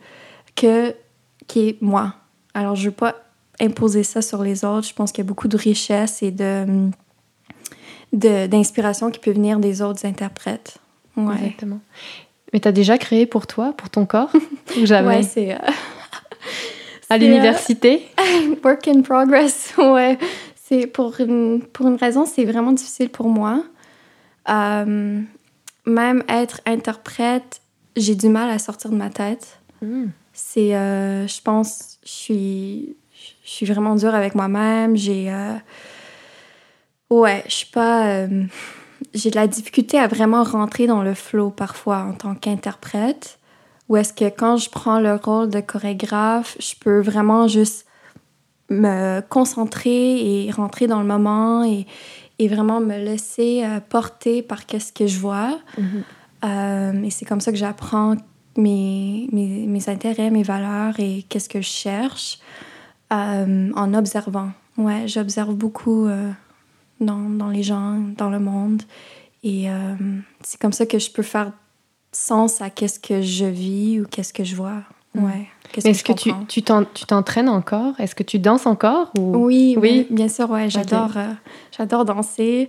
[0.54, 0.94] que,
[1.46, 2.14] qui est moi.
[2.52, 3.14] Alors, je veux pas
[3.60, 4.86] imposer ça sur les autres.
[4.88, 6.90] Je pense qu'il y a beaucoup de richesse et de,
[8.12, 10.78] d'inspiration qui peut venir des autres interprètes.
[11.16, 11.34] Ouais.
[11.34, 11.80] Exactement.
[12.52, 14.30] Mais tu as déjà créé pour toi, pour ton corps?
[14.80, 15.16] Ou jamais?
[15.18, 15.52] Ouais, c'est.
[15.54, 15.58] euh,
[17.10, 18.06] À c'est, l'université?
[18.20, 20.18] Euh, work in progress, ouais.
[20.56, 23.62] C'est pour une, pour une raison, c'est vraiment difficile pour moi.
[24.50, 25.20] Euh,
[25.86, 27.60] même être interprète,
[27.96, 29.58] j'ai du mal à sortir de ma tête.
[29.82, 30.10] Mhm.
[30.32, 32.96] C'est, euh, je pense, je suis,
[33.48, 34.94] je suis vraiment dure avec moi-même.
[34.94, 35.54] J'ai, euh,
[37.08, 38.44] ouais, je suis pas, euh,
[39.14, 43.38] j'ai de la difficulté à vraiment rentrer dans le flow parfois en tant qu'interprète.
[43.88, 47.86] Ou est-ce que quand je prends le rôle de chorégraphe, je peux vraiment juste
[48.68, 51.86] me concentrer et rentrer dans le moment et,
[52.38, 55.58] et vraiment me laisser euh, porter par qu'est-ce que je vois.
[55.78, 56.04] Mhm.
[56.44, 58.14] Euh, et c'est comme ça que j'apprends
[58.58, 62.40] mes, mes, mes intérêts, mes valeurs et qu'est-ce que je cherche
[63.12, 64.50] euh, en observant.
[64.76, 66.30] Ouais, j'observe beaucoup euh,
[67.00, 68.82] dans, dans les gens, dans le monde.
[69.42, 69.94] Et euh,
[70.42, 71.52] c'est comme ça que je peux faire
[72.12, 74.82] sens à qu'est-ce que je vis ou qu'est-ce que je vois.
[75.14, 75.24] Mm.
[75.24, 75.48] Ouais.
[75.84, 77.98] Est-ce que tu tu t'en- tu t'entraînes encore?
[78.00, 79.36] Est-ce que tu danses encore ou...
[79.36, 80.06] Oui, Oui.
[80.10, 81.10] oui, bien sûr, ouais, j'adore,
[81.76, 82.68] j'adore danser.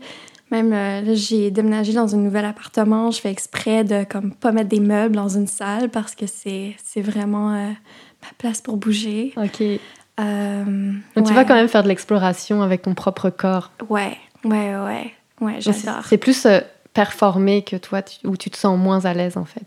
[0.52, 3.12] Même euh, là, j'ai déménagé dans un nouvel appartement.
[3.12, 6.76] Je fais exprès de comme pas mettre des meubles dans une salle parce que c'est,
[6.84, 9.32] c'est vraiment euh, ma place pour bouger.
[9.38, 9.62] Ok.
[10.20, 13.72] Euh, Donc tu vas quand même faire de l'exploration avec ton propre corps.
[13.90, 16.04] Ouais, ouais, ouais, ouais, C'est- j'adore.
[16.06, 16.60] C'est plus euh,
[16.94, 19.66] performer que toi, tu- où tu te sens moins à l'aise en fait.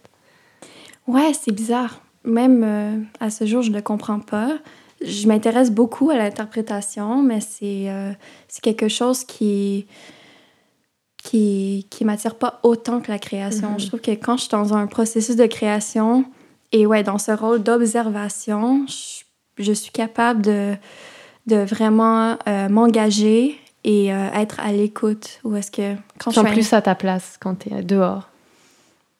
[1.06, 2.00] Ouais, c'est bizarre.
[2.24, 4.58] Même euh, à ce jour, je ne le comprends pas.
[5.04, 8.12] Je m'intéresse beaucoup à l'interprétation, mais c'est euh,
[8.46, 9.86] c'est quelque chose qui
[11.22, 13.70] qui, qui m'attire pas autant que la création.
[13.72, 13.80] Mhm.
[13.80, 16.24] Je trouve que quand je suis dans un processus de création
[16.72, 19.21] et ouais, dans ce rôle d'observation, je,
[19.58, 20.74] je suis capable de,
[21.46, 25.40] de vraiment euh, m'engager et euh, être à l'écoute.
[25.44, 28.28] Ou est-ce que quand je suis plus à ta place quand tu es dehors.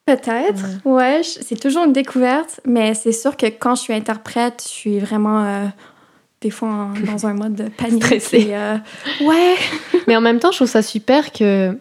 [0.04, 1.22] Peut-être, ouais.
[1.22, 5.44] c'est toujours une découverte, mais c'est sûr que quand je suis interprète, je suis vraiment
[5.44, 5.66] euh,
[6.40, 8.02] des fois dans un mode de panique.
[8.02, 8.52] Stressé.
[9.20, 9.54] ouais.
[10.08, 11.78] Mais en même temps, je trouve ça super que,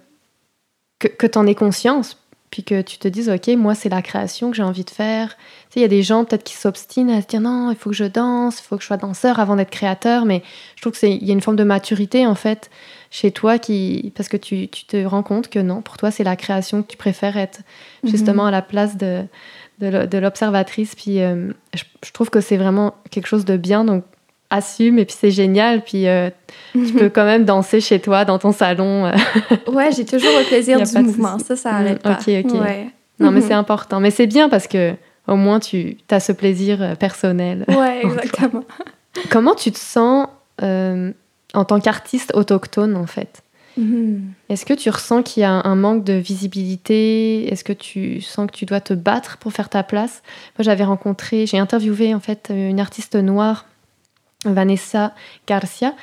[1.00, 2.16] que, que tu en aies conscience,
[2.52, 5.30] puis que tu te dises, OK, moi, c'est la création que j'ai envie de faire.
[5.30, 7.78] Tu sais, il y a des gens peut-être qui s'obstinent à se dire, non, il
[7.78, 10.44] faut que je danse, il faut que je sois danseur avant d'être créateur, mais
[10.76, 12.70] je trouve qu'il y a une forme de maturité, en fait,
[13.10, 16.26] chez toi, qui, parce que tu, tu te rends compte que non, pour toi, c'est
[16.26, 17.62] la création que tu préfères être
[18.04, 19.24] justement à la place de,
[19.80, 20.94] de l'observatrice.
[20.94, 24.04] Puis euh, je, je, trouve que c'est vraiment quelque chose de bien, donc
[24.52, 25.82] assume et puis c'est génial.
[25.84, 26.30] Puis euh,
[26.74, 29.06] tu peux quand même danser chez toi, dans ton salon.
[29.08, 29.12] euh.
[29.72, 31.40] Ouais, j'ai toujours le plaisir du mouvement.
[31.40, 32.12] Ça, ça Mm, arrête pas.
[32.22, 32.62] ok, ok.
[32.62, 32.88] Ouais.
[33.20, 33.48] Non, mais Mhm.
[33.48, 34.00] c'est important.
[34.00, 34.94] Mais c'est bien parce que
[35.28, 37.66] au moins tu as ce plaisir euh, personnel.
[37.70, 38.64] Ouais, exactement.
[39.30, 40.28] Comment tu te sens
[40.62, 41.12] euh,
[41.54, 43.42] en tant qu'artiste autochtone en fait?
[43.78, 44.34] Mhm.
[44.50, 47.52] Est-ce que tu ressens qu'il y a un manque de visibilité?
[47.52, 50.22] Est-ce que tu sens que tu dois te battre pour faire ta place?
[50.58, 53.66] Moi, j'avais rencontré, j'ai interviewé en fait une artiste noire,
[54.46, 55.14] Vanessa
[55.48, 55.94] Garcia,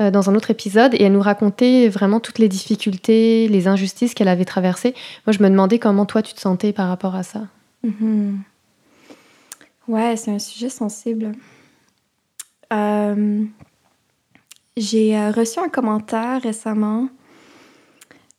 [0.00, 4.14] euh, dans un autre épisode, et elle nous racontait vraiment toutes les difficultés, les injustices
[4.14, 4.94] qu'elle avait traversées.
[5.26, 7.42] Moi, je me demandais comment toi tu te sentais par rapport à ça.
[7.84, 8.40] Mhm.
[9.86, 11.32] Ouais, c'est un sujet sensible.
[12.72, 13.44] Euh,
[14.76, 17.08] J'ai euh, reçu un commentaire récemment.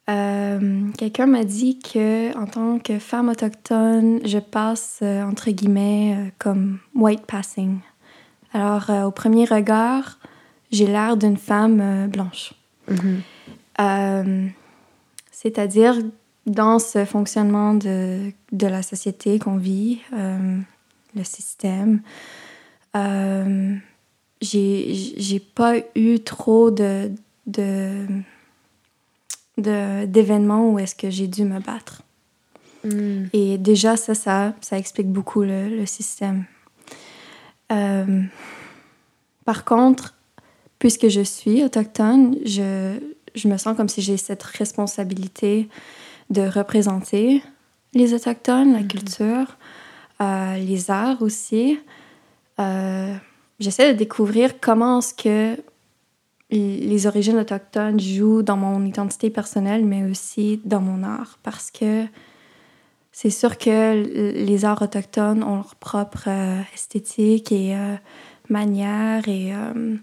[0.08, 7.26] Quelqu'un m'a dit que, en tant que femme autochtone, je passe entre guillemets comme white
[7.26, 7.80] passing.
[8.56, 10.18] Alors, euh, au premier regard,
[10.72, 12.54] j'ai l'air d'une femme euh, blanche.
[13.82, 14.48] Euh,
[15.30, 15.96] C'est-à-dire,
[16.46, 22.00] dans ce fonctionnement de, de la société qu'on vit, le système,
[24.42, 27.12] j'ai pas eu trop de
[29.58, 32.04] d'événements où est-ce que j'ai dû me battre.
[32.86, 33.26] Mm.
[33.34, 36.46] Et déjà, ça, ça, ça explique beaucoup le, le système.
[37.72, 38.24] Euh,
[39.46, 40.16] par contre,
[40.80, 43.00] puisque je suis autochtone, je,
[43.34, 45.70] je me sens comme si j'ai cette responsabilité
[46.30, 47.44] de représenter
[47.94, 49.58] les autochtones, la culture,
[50.22, 51.80] euh, les arts aussi.
[52.60, 53.16] Euh,
[53.60, 55.62] J'essaie de découvrir comment est-ce que
[56.52, 62.06] les origines autochtones jouent dans mon identité personnelle, mais aussi dans mon art, parce que
[63.18, 64.04] c'est sûr que
[64.46, 67.96] les arts autochtones ont leur propre euh, esthétique et euh,
[68.50, 69.96] manière et, euh,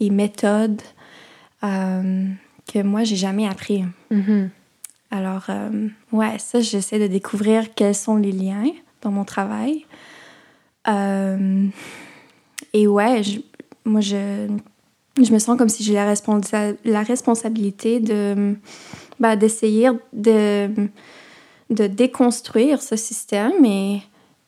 [0.00, 0.82] et méthode
[1.62, 3.84] que moi, j'ai jamais appris.
[4.10, 4.50] Mhm.
[5.10, 5.46] Alors,
[6.12, 8.66] ouais, ça, j'essaie de découvrir quels sont les liens
[9.00, 9.86] dans mon travail.
[12.74, 13.40] Et ouais, je-
[13.86, 14.46] moi, je,
[15.20, 18.54] je me sens comme si j'ai la, responsa- la responsabilité de
[19.18, 20.68] bah, d'essayer de,
[21.70, 24.02] de déconstruire ce système et,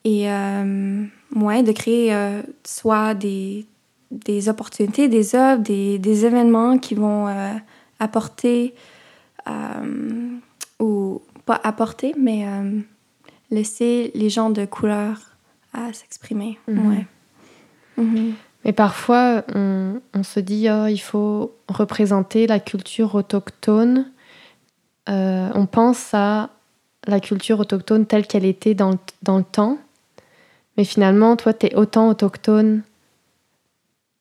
[0.04, 1.04] et euh,
[1.37, 3.66] ouais, de créer euh, soit des,
[4.11, 7.52] des opportunités, des œuvres, des, des événements qui vont euh,
[7.98, 8.74] apporter
[10.78, 12.46] ou pas apporter, mais
[13.50, 15.33] laisser les gens de couleur
[15.72, 16.59] à s'exprimer.
[16.68, 16.88] Mhm.
[16.88, 17.06] Ouais.
[17.96, 18.35] Mhm.
[18.64, 24.12] Mais parfois, on, on se dit, oh, il faut représenter la culture autochtone.
[25.09, 26.50] On pense à
[27.06, 29.78] la culture autochtone telle qu'elle était dans le, dans le temps.
[30.76, 32.82] Mais finalement, toi, tu es autant autochtone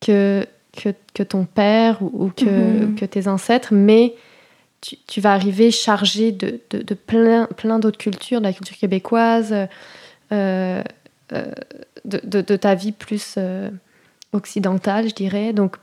[0.01, 2.95] que, que, que ton père ou, ou que, Mhm.
[2.95, 3.69] que tes ancêtres.
[3.73, 4.15] Mais
[4.81, 8.77] tu, tu vas arriver chargé de, de, de plein, plein d'autres cultures, de la culture
[8.77, 9.53] québécoise,
[10.31, 10.81] euh,
[11.33, 11.51] euh,
[12.05, 13.35] de, de, de ta vie plus...
[13.37, 13.69] euh,
[14.31, 15.53] occidentale, je dirais.
[15.53, 15.77] Donc,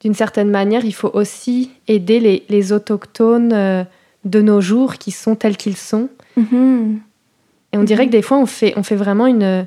[0.00, 3.52] d'une certaine manière, il faut aussi aider les, les autochtones
[4.24, 6.08] de nos jours qui sont tels qu'ils sont.
[6.36, 7.00] Mhm.
[7.72, 8.10] Et on dirait Mhm.
[8.10, 9.66] que des fois, on fait, on fait vraiment une,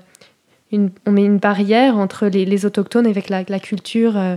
[0.72, 4.36] une- On met une barrière entre les, les autochtones avec la, la culture, euh,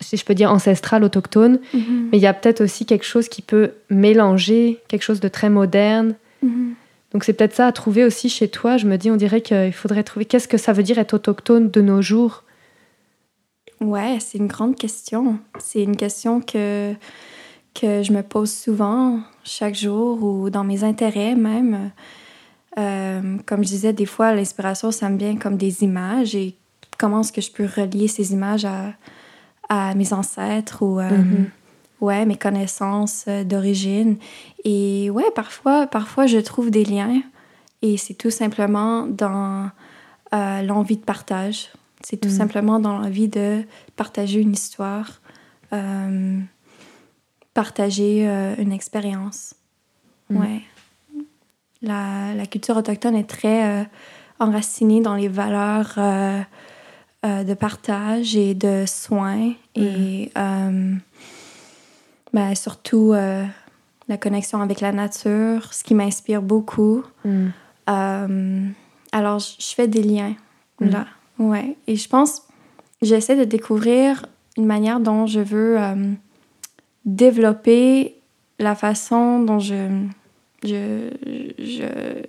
[0.00, 1.58] si je peux dire, ancestrale autochtone.
[1.74, 2.08] Mhm.
[2.12, 5.50] Mais il y a peut-être aussi quelque chose qui peut mélanger, quelque chose de très
[5.50, 6.14] moderne.
[7.12, 8.76] Donc c'est peut-être ça à trouver aussi chez toi.
[8.76, 11.70] Je me dis, on dirait qu'il faudrait trouver qu'est-ce que ça veut dire être autochtone
[11.70, 12.44] de nos jours?
[13.80, 15.38] Ouais, c'est une grande question.
[15.58, 16.92] C'est une question que,
[17.74, 21.90] que je me pose souvent, chaque jour, ou dans mes intérêts même.
[22.78, 26.54] Euh, comme je disais, des fois, l'inspiration, ça me vient comme des images et
[26.98, 28.92] comment est-ce que je peux relier ces images à,
[29.68, 31.46] à mes ancêtres ou euh, Mhm.
[32.00, 34.16] ouais, mes connaissances euh, d'origine.
[34.64, 37.22] Et ouais, parfois, parfois, je trouve des liens
[37.82, 39.70] et c'est tout simplement dans
[40.34, 41.70] euh, l'envie de partage.
[42.02, 42.34] C'est tout Mhm.
[42.34, 43.62] simplement dans l'envie de
[43.96, 45.20] partager une histoire,
[45.72, 46.38] euh,
[47.58, 49.56] partager euh, une expérience.
[50.30, 50.40] Mhm.
[50.40, 50.62] Ouais.
[51.82, 53.84] La, la culture autochtone est très euh,
[54.38, 56.40] enracinée dans les valeurs euh,
[57.24, 60.30] de partage et de soins et
[62.32, 67.02] ben, surtout la connexion avec la nature, ce qui m'inspire beaucoup.
[67.86, 70.36] alors, je fais des liens
[70.78, 71.06] là.
[71.40, 71.76] Ouais.
[71.88, 72.42] Et je pense,
[73.02, 75.76] j'essaie de découvrir une manière dont je veux
[77.08, 78.20] développer
[78.58, 80.06] la façon dont je,
[80.62, 81.10] je,
[81.58, 82.22] je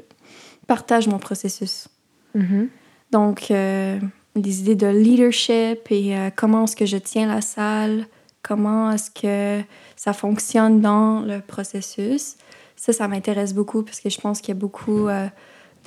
[0.67, 1.89] partage mon processus.
[2.35, 2.67] Mm-hmm.
[3.11, 3.99] Donc, euh,
[4.35, 8.05] des idées de leadership et euh, comment est-ce que je tiens la salle,
[8.41, 9.63] comment est-ce que
[9.95, 12.37] ça fonctionne dans le processus.
[12.77, 15.27] Ça, ça m'intéresse beaucoup parce que je pense qu'il y a beaucoup euh,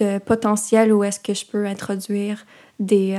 [0.00, 2.44] de potentiel où est-ce que je peux introduire
[2.78, 3.16] des,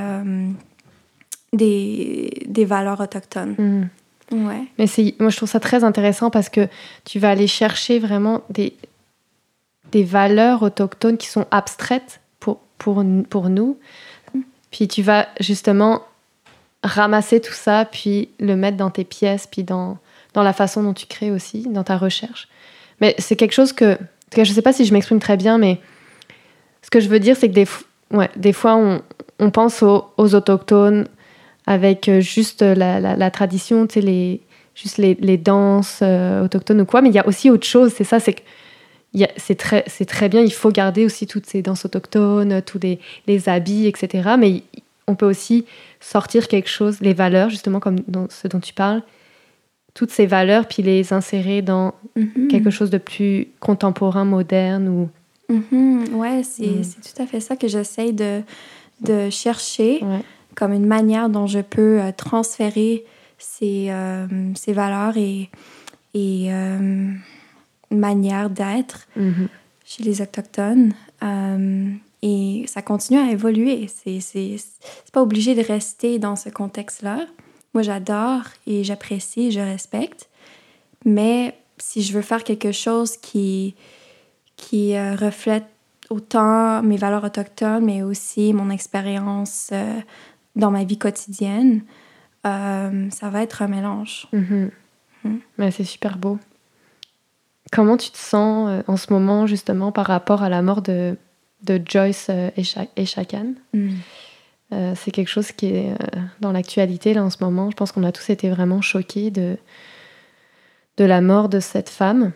[1.53, 3.55] des, des, valeurs autochtones.
[3.57, 3.89] Mm.
[4.31, 4.63] Ouais.
[4.77, 4.85] Mais
[5.19, 6.67] moi, je trouve ça très intéressant parce que
[7.05, 8.75] tu vas aller chercher vraiment des,
[9.91, 13.77] des valeurs autochtones qui sont abstraites pour, pour, pour nous.
[14.71, 16.01] Puis tu vas justement
[16.83, 19.97] ramasser tout ça, puis le mettre dans tes pièces, puis dans,
[20.33, 22.47] dans la façon dont tu crées aussi, dans ta recherche.
[22.99, 23.97] Mais c'est quelque chose que,
[24.35, 25.79] je ne sais pas si je m'exprime très bien, mais
[26.81, 27.67] ce que je veux dire, c'est que des,
[28.11, 29.01] ouais, des fois, on,
[29.39, 31.07] on pense aux, aux autochtones
[31.65, 34.41] avec euh, juste la, la, tradition, tu sais, les,
[34.75, 37.93] juste les, les danses euh, autochtones ou quoi, mais il y a aussi autre chose,
[37.95, 38.41] c'est ça, c'est que
[39.37, 43.47] c'est très, très bien, il faut garder aussi toutes ces danses autochtones, tous les, les,
[43.47, 44.31] habits, etc.
[44.39, 44.63] Mais
[45.07, 45.65] on peut aussi
[45.99, 49.03] sortir quelque chose, les valeurs, justement, comme dans ce dont tu parles,
[49.93, 52.47] toutes ces valeurs, puis les insérer dans mm-hmm.
[52.47, 55.09] quelque chose de plus contemporain, moderne ou...
[55.53, 56.13] Mm-hmm.
[56.13, 56.81] Ouais, c'est mm.
[56.81, 58.41] tout à fait ça que j'essaye de,
[59.01, 60.01] de chercher
[60.55, 63.05] comme une manière dont je peux euh, transférer
[63.37, 65.49] ces, euh, ces valeurs et,
[66.13, 67.11] et euh,
[67.91, 69.47] manières d'être mm-hmm.
[69.85, 70.93] chez les Autochtones.
[72.21, 73.87] et ça continue à évoluer.
[73.87, 74.57] C'est
[75.11, 77.25] pas obligé de rester dans ce contexte-là.
[77.73, 80.29] Moi, j'adore et j'apprécie, je respecte.
[81.05, 83.75] Mais si je veux faire quelque chose qui,
[84.55, 85.65] qui reflète
[86.09, 89.71] autant mes valeurs autochtones, mais aussi mon expérience
[90.55, 91.81] dans ma vie quotidienne,
[92.45, 94.27] euh, ça va être un mélange.
[94.33, 94.71] Mhm.
[95.23, 95.71] Mhm.
[95.71, 96.37] c'est super beau.
[97.71, 101.17] Comment tu te sens euh, en ce moment justement par rapport à la mort de,
[101.63, 102.49] de Joyce euh,
[102.97, 103.89] Echakan mm.
[104.95, 105.93] C'est quelque chose qui est
[106.39, 107.69] dans l'actualité là en ce moment.
[107.69, 109.55] Je pense qu'on a tous été vraiment choqués de,
[110.97, 112.31] de la mort de cette femme.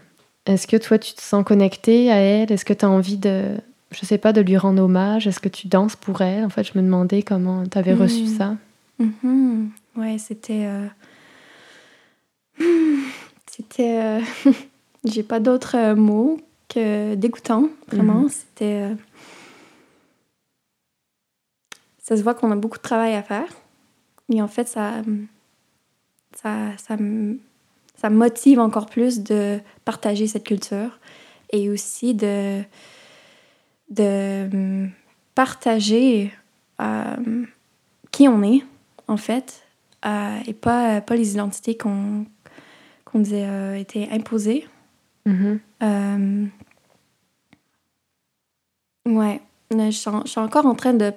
[0.46, 2.52] Est-ce que toi tu te sens connecté à elle?
[2.52, 3.58] Est-ce que tu as envie de,
[3.92, 6.44] je sais pas, de lui rendre hommage Est-ce que tu danses pour elle?
[6.44, 8.38] En fait, je me demandais comment tu avais reçu mm.
[8.38, 8.58] ça.
[9.02, 9.68] Mm-hmm.
[9.96, 10.66] Ouais, c'était.
[10.66, 10.88] Euh,
[13.50, 14.00] c'était.
[14.02, 14.22] Euh,
[15.06, 18.26] j'ai pas d'autres euh, mots que dégoûtant, vraiment.
[18.26, 18.30] Mm-hmm.
[18.30, 18.88] C'était.
[22.00, 23.48] Ça se voit qu'on a beaucoup de travail à faire.
[24.32, 25.02] Et en fait, ça.
[26.36, 26.98] Ça, ça,
[27.96, 31.00] ça me motive encore plus de partager cette culture
[31.52, 32.62] et aussi de
[33.90, 34.92] de hum,
[35.36, 36.34] partager
[36.82, 37.46] euh,
[38.12, 38.64] qui on est,
[39.08, 39.64] en fait,
[40.06, 42.26] euh, et pas, pas les identités qu'on
[43.06, 44.68] qu'on disait euh, étaient imposées.
[45.26, 46.50] Mm-hmm.
[49.06, 51.14] ouais, je suis, encore en train de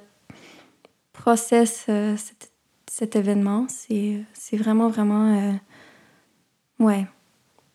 [1.12, 2.52] process cet,
[2.90, 3.66] cet, événement.
[3.68, 5.58] C'est vraiment, vraiment,
[6.78, 7.06] ouais,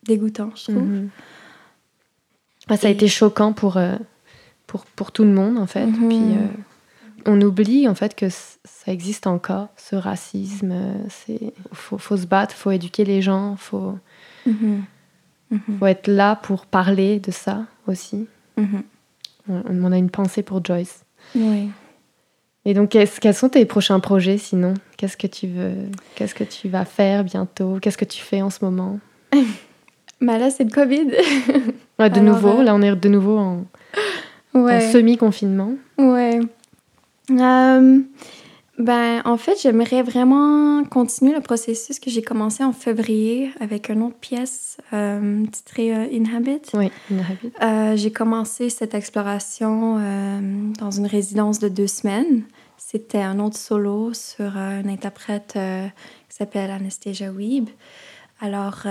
[0.03, 1.09] dégoûtant, je trouve.
[2.69, 2.77] Mm-hmm.
[2.77, 3.77] Ça a été choquant pour
[4.75, 5.85] pour, pour tout le monde, en fait.
[5.85, 6.09] Mhm.
[6.09, 6.47] Puis euh,
[7.25, 10.75] on oublie, en fait, que ça existe encore, ce racisme.
[11.29, 13.97] Il faut, faut, se battre, il faut éduquer les gens, il faut,
[14.45, 14.83] mhm.
[15.51, 15.59] Mhm.
[15.79, 18.27] faut être là pour parler de ça aussi.
[19.47, 21.05] On, a une pensée pour Joyce.
[21.35, 21.69] Oui.
[22.65, 24.73] Et donc, quels sont tes prochains projets sinon?
[24.97, 25.75] Qu'est-ce que tu veux
[26.15, 27.77] Qu'est-ce que tu vas faire bientôt?
[27.81, 28.99] Qu'est-ce que tu fais en ce moment?
[30.21, 31.11] Bah là, c'est le Covid.
[31.99, 33.65] ouais, de nouveau, euh, là, on est de nouveau en,
[34.55, 34.91] ouais.
[34.91, 35.73] semi-confinement.
[35.97, 36.39] Ouais.
[37.31, 37.99] Euh,
[38.77, 44.01] ben, en fait, j'aimerais vraiment continuer le processus que j'ai commencé en février avec une
[44.03, 46.61] autre pièce euh, titrée euh, Inhabit.
[46.73, 47.97] Oui, Inhabit.
[47.97, 49.99] j'ai commencé cette exploration
[50.79, 52.43] dans une résidence de deux semaines.
[52.77, 57.69] C'était un autre solo sur une interprète qui s'appelle Anastasia Weeb.
[58.41, 58.83] Alors,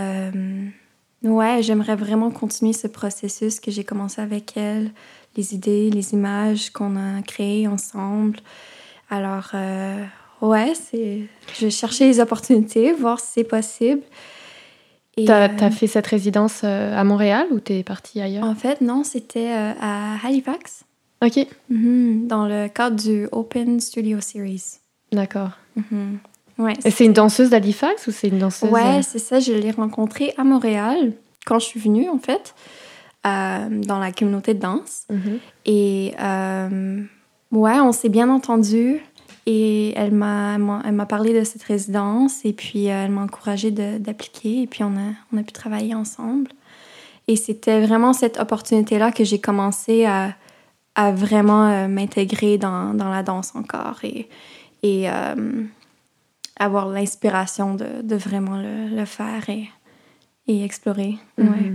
[1.22, 4.90] ouais, j'aimerais vraiment continuer ce processus que j'ai commencé avec elle
[5.36, 8.38] les idées, les images qu'on a créées ensemble.
[9.10, 10.04] Alors, euh,
[10.40, 11.22] ouais, c'est,
[11.58, 14.02] je chercher les opportunités, voir si c'est possible.
[15.16, 18.44] Tu as, euh, fait cette résidence euh, à Montréal ou tu es partie ailleurs?
[18.44, 20.84] En fait, non, c'était à Halifax.
[21.24, 21.46] OK.
[21.72, 24.78] Mm-hmm, dans le cadre du Open Studio Series.
[25.12, 25.50] D'accord.
[25.76, 26.18] Mhm.
[26.56, 29.40] Ouais, c'est une danseuse d'Halifax ou c'est une danseuse Ouais, c'est ça.
[29.40, 31.12] Je l'ai rencontrée à Montréal
[31.46, 32.54] quand je suis venue, en fait,
[33.24, 35.04] dans la communauté de danse.
[35.10, 35.38] mhm.
[35.66, 37.02] Et euh,
[37.52, 39.00] ouais, on s'est bien entendu.
[39.46, 42.44] Et elle m'a, parlé de cette résidence.
[42.44, 44.62] Et puis, euh, elle m'a encouragée d'appliquer.
[44.62, 46.50] Et puis, on a, on a pu travailler ensemble.
[47.28, 50.34] Et c'était vraiment cette opportunité-là que j'ai commencé à,
[50.94, 53.98] à vraiment euh, m'intégrer dans, dans la danse encore.
[54.02, 54.28] Et,
[54.82, 55.64] et euh,
[56.58, 59.68] avoir l'inspiration de, de vraiment le, le faire et,
[60.46, 61.16] et explorer.
[61.38, 61.72] Ouais.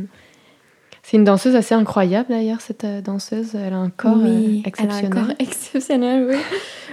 [1.09, 3.55] C'est une danseuse assez incroyable d'ailleurs, cette euh, danseuse.
[3.55, 5.09] Elle a un corps euh, exceptionnel.
[5.11, 6.35] Elle a un corps exceptionnel, oui.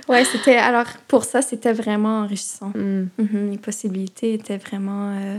[0.08, 0.56] ouais, c'était.
[0.56, 2.72] Alors, pour ça, c'était vraiment enrichissant.
[2.74, 3.08] Mhm.
[3.18, 5.10] Mhm, les possibilités étaient vraiment.
[5.10, 5.36] euh,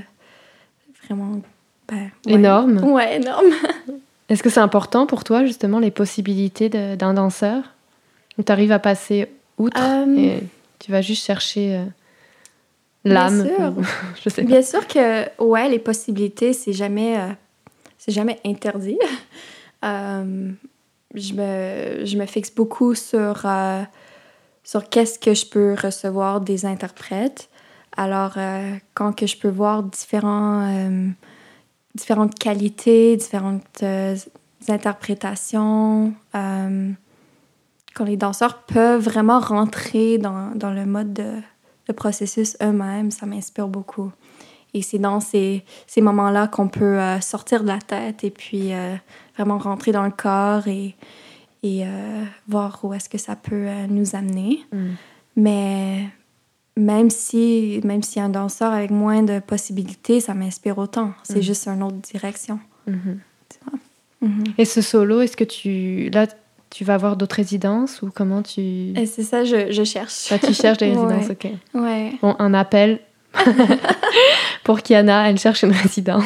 [1.03, 1.41] vraiment.
[1.87, 2.33] ben, ouais.
[2.33, 2.83] Énorme.
[2.83, 3.47] Ouais, énorme.
[4.29, 7.63] Est-ce que c'est important pour toi justement les possibilités de- d'un danseur?
[8.45, 10.43] Tu arrives à passer outre Euh, et
[10.77, 11.83] tu vas juste chercher euh,
[13.05, 13.73] l'âme Bien sûr.
[13.77, 13.83] ou-
[14.23, 14.47] Je sais pas.
[14.47, 17.29] Bien sûr que, ouais, les possibilités, c'est jamais, euh,
[17.97, 18.99] c'est jamais interdit.
[19.85, 20.51] Euh,
[21.13, 23.83] je, me, je me fixe beaucoup sur, euh,
[24.63, 27.47] sur qu'est-ce que je peux recevoir des interprètes.
[27.95, 30.67] Alors, euh, quand que je peux voir différents,
[31.93, 33.83] différentes qualités, différentes
[34.67, 41.35] interprétations, quand les danseurs peuvent vraiment rentrer dans, dans le mode de,
[41.87, 44.11] de processus eux-mêmes, ça m'inspire beaucoup.
[44.77, 48.73] Et c'est dans ces, ces moments-là qu'on peut euh, sortir de la tête et puis
[48.73, 48.95] euh,
[49.35, 50.95] vraiment rentrer dans le corps et,
[51.63, 54.59] et euh, voir où est-ce que ça peut nous amener.
[54.71, 54.77] Mm.
[55.37, 56.03] Mais
[56.75, 61.11] même si même a un danseur avec moins de possibilités, ça m'inspire autant.
[61.23, 61.41] C'est Mm.
[61.43, 62.59] juste une autre direction.
[62.85, 63.19] Mhm.
[64.21, 64.43] Mhm.
[64.57, 66.25] Et ce solo, est-ce que tu là
[66.69, 70.29] tu vas avoir d'autres résidences ou comment tu c'est ça, je, je cherche.
[70.31, 70.95] Là, tu cherches des Ouais.
[71.01, 71.47] résidences, ok.
[71.75, 72.11] Ouais.
[72.21, 72.99] Bon, un appel
[74.63, 76.23] pour Kiana, elle cherche une résidence.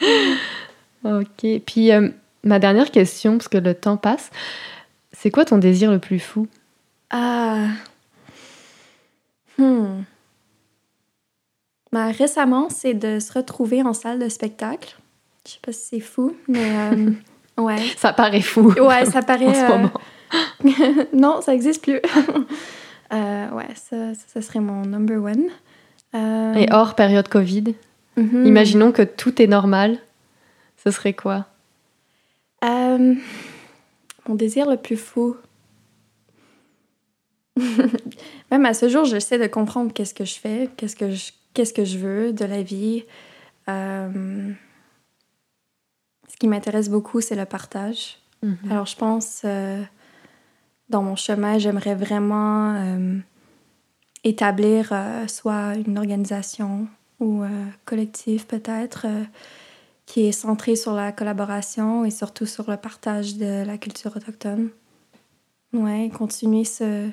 [1.04, 1.60] ok.
[1.66, 2.08] Puis euh,
[2.44, 4.30] ma dernière question, parce que le temps passe,
[5.12, 6.46] c'est quoi ton désir le plus fou?
[7.10, 7.68] Ah.
[9.56, 10.02] Hmm.
[11.92, 14.96] Ben, récemment, c'est de se retrouver en salle de spectacle.
[15.46, 17.10] Je sais pas si c'est fou, mais euh,
[17.56, 17.78] ouais.
[17.96, 18.72] Ça paraît fou.
[18.72, 19.46] Ouais, ça paraît.
[19.46, 19.92] en ce euh, moment.
[21.14, 22.00] non, ça existe plus.
[23.10, 25.48] Euh, ouais, ça, ça, ça serait mon number one.
[26.14, 27.74] Euh, Et hors période Covid,
[28.16, 28.46] mhm.
[28.46, 29.98] imaginons que tout est normal.
[30.82, 31.46] Ce serait quoi?
[32.64, 33.14] Euh,
[34.26, 35.36] mon désir le plus fou.
[38.50, 41.74] Même à ce jour, j'essaie de comprendre qu'est-ce que je fais, qu'est-ce que je, qu'est-ce
[41.74, 43.04] que je veux de la vie.
[43.68, 44.52] Euh,
[46.28, 48.18] ce qui m'intéresse beaucoup, c'est le partage.
[48.70, 49.82] Alors, je pense, euh,
[50.88, 53.18] dans mon chemin, j'aimerais vraiment euh,
[54.28, 56.86] établir euh, soit une organisation
[57.20, 57.48] ou euh,
[57.84, 59.24] collectif peut-être euh,
[60.06, 64.70] qui est centré sur la collaboration et surtout sur le partage de la culture autochtone.
[65.72, 67.08] Ouais, continuer ce,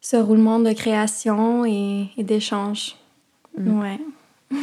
[0.00, 2.96] ce roulement de création et, et d'échange.
[3.58, 3.80] Mm.
[3.80, 4.00] Ouais.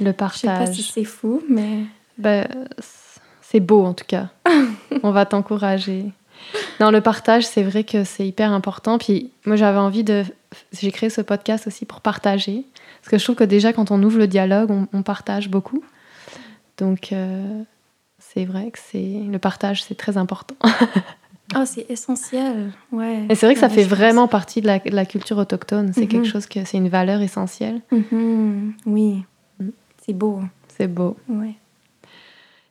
[0.00, 0.74] Le Je sais pas partage.
[0.74, 1.84] si c'est fou, mais
[2.18, 2.46] Ben,
[3.40, 4.30] c'est beau en tout cas.
[5.04, 6.06] On va t'encourager.
[6.80, 8.98] Non, le partage, c'est vrai que c'est hyper important.
[8.98, 10.24] Puis moi, j'avais envie de.
[10.72, 12.64] J'ai créé ce podcast aussi pour partager.
[13.00, 15.82] Parce que je trouve que déjà, quand on ouvre le dialogue, on, on partage beaucoup.
[16.78, 17.62] Donc, euh,
[18.18, 20.54] c'est vrai que c'est le partage, c'est très important.
[21.56, 22.72] oh, c'est essentiel.
[22.92, 23.24] Ouais.
[23.30, 23.90] Et c'est vrai que ça fait pense.
[23.98, 25.92] vraiment partie de la, de la culture autochtone.
[25.94, 26.08] C'est Mhm.
[26.08, 27.80] quelque chose que c'est une valeur essentielle.
[27.92, 29.24] Mhm, Oui.
[29.60, 29.68] Mm.
[30.04, 30.40] C'est beau.
[30.76, 31.16] C'est beau.
[31.28, 31.54] Ouais.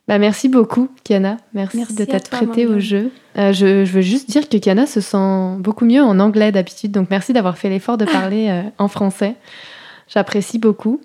[0.08, 1.38] Bah, merci beaucoup, Kiana.
[1.52, 3.10] Merci, Merci de t'être prêtée au jeu.
[3.38, 6.92] Euh, je, je veux juste dire que Kiana se sent beaucoup mieux en anglais d'habitude,
[6.92, 9.34] donc merci d'avoir fait l'effort de parler euh, en français.
[10.08, 11.00] J'apprécie beaucoup.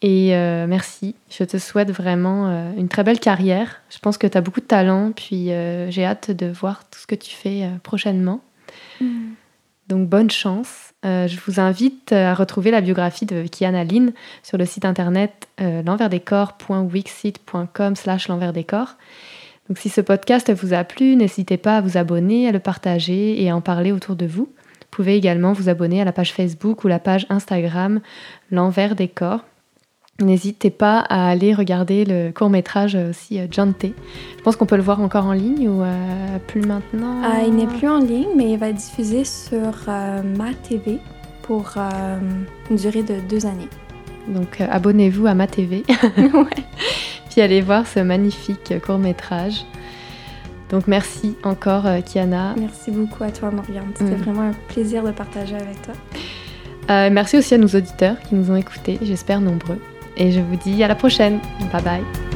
[0.00, 1.16] Et euh, merci.
[1.30, 3.80] Je te souhaite vraiment une très belle carrière.
[3.88, 5.46] Je pense que tu as beaucoup de talent, puis
[5.88, 8.42] j'ai hâte de voir tout ce que tu fais prochainement.
[9.88, 10.94] Donc bonne chance.
[11.04, 15.46] Euh, je vous invite à retrouver la biographie de Kiana Lynn sur le site internet
[15.60, 18.96] euh, l'enversdescorps.wixsite.com slash l'enversdescorps.
[19.68, 23.42] Donc si ce podcast vous a plu, n'hésitez pas à vous abonner, à le partager
[23.42, 24.44] et à en parler autour de vous.
[24.44, 28.00] Vous pouvez également vous abonner à la page Facebook ou la page Instagram
[28.50, 29.44] L'envers des corps.
[30.20, 33.94] N'hésitez pas à aller regarder le court métrage aussi euh, T.
[34.38, 37.20] Je pense qu'on peut le voir encore en ligne ou euh, plus maintenant?
[37.24, 41.00] Ah, il n'est plus en ligne, mais il va être diffusé sur euh, ma TV
[41.42, 42.18] pour euh,
[42.70, 43.68] une durée de deux années.
[44.28, 45.82] Donc abonnez-vous à ma TV.
[46.16, 46.64] ouais.
[47.28, 49.64] puis allez voir ce magnifique court métrage.
[50.70, 52.54] Donc merci encore Kiana.
[52.56, 53.90] Merci beaucoup à toi Morgane.
[53.96, 54.22] C'était mm.
[54.22, 55.94] vraiment un plaisir de partager avec toi.
[57.10, 59.80] merci aussi à nos auditeurs qui nous ont écoutés, j'espère nombreux.
[60.16, 61.40] Et je vous dis à la prochaine.
[61.72, 62.33] Bye bye.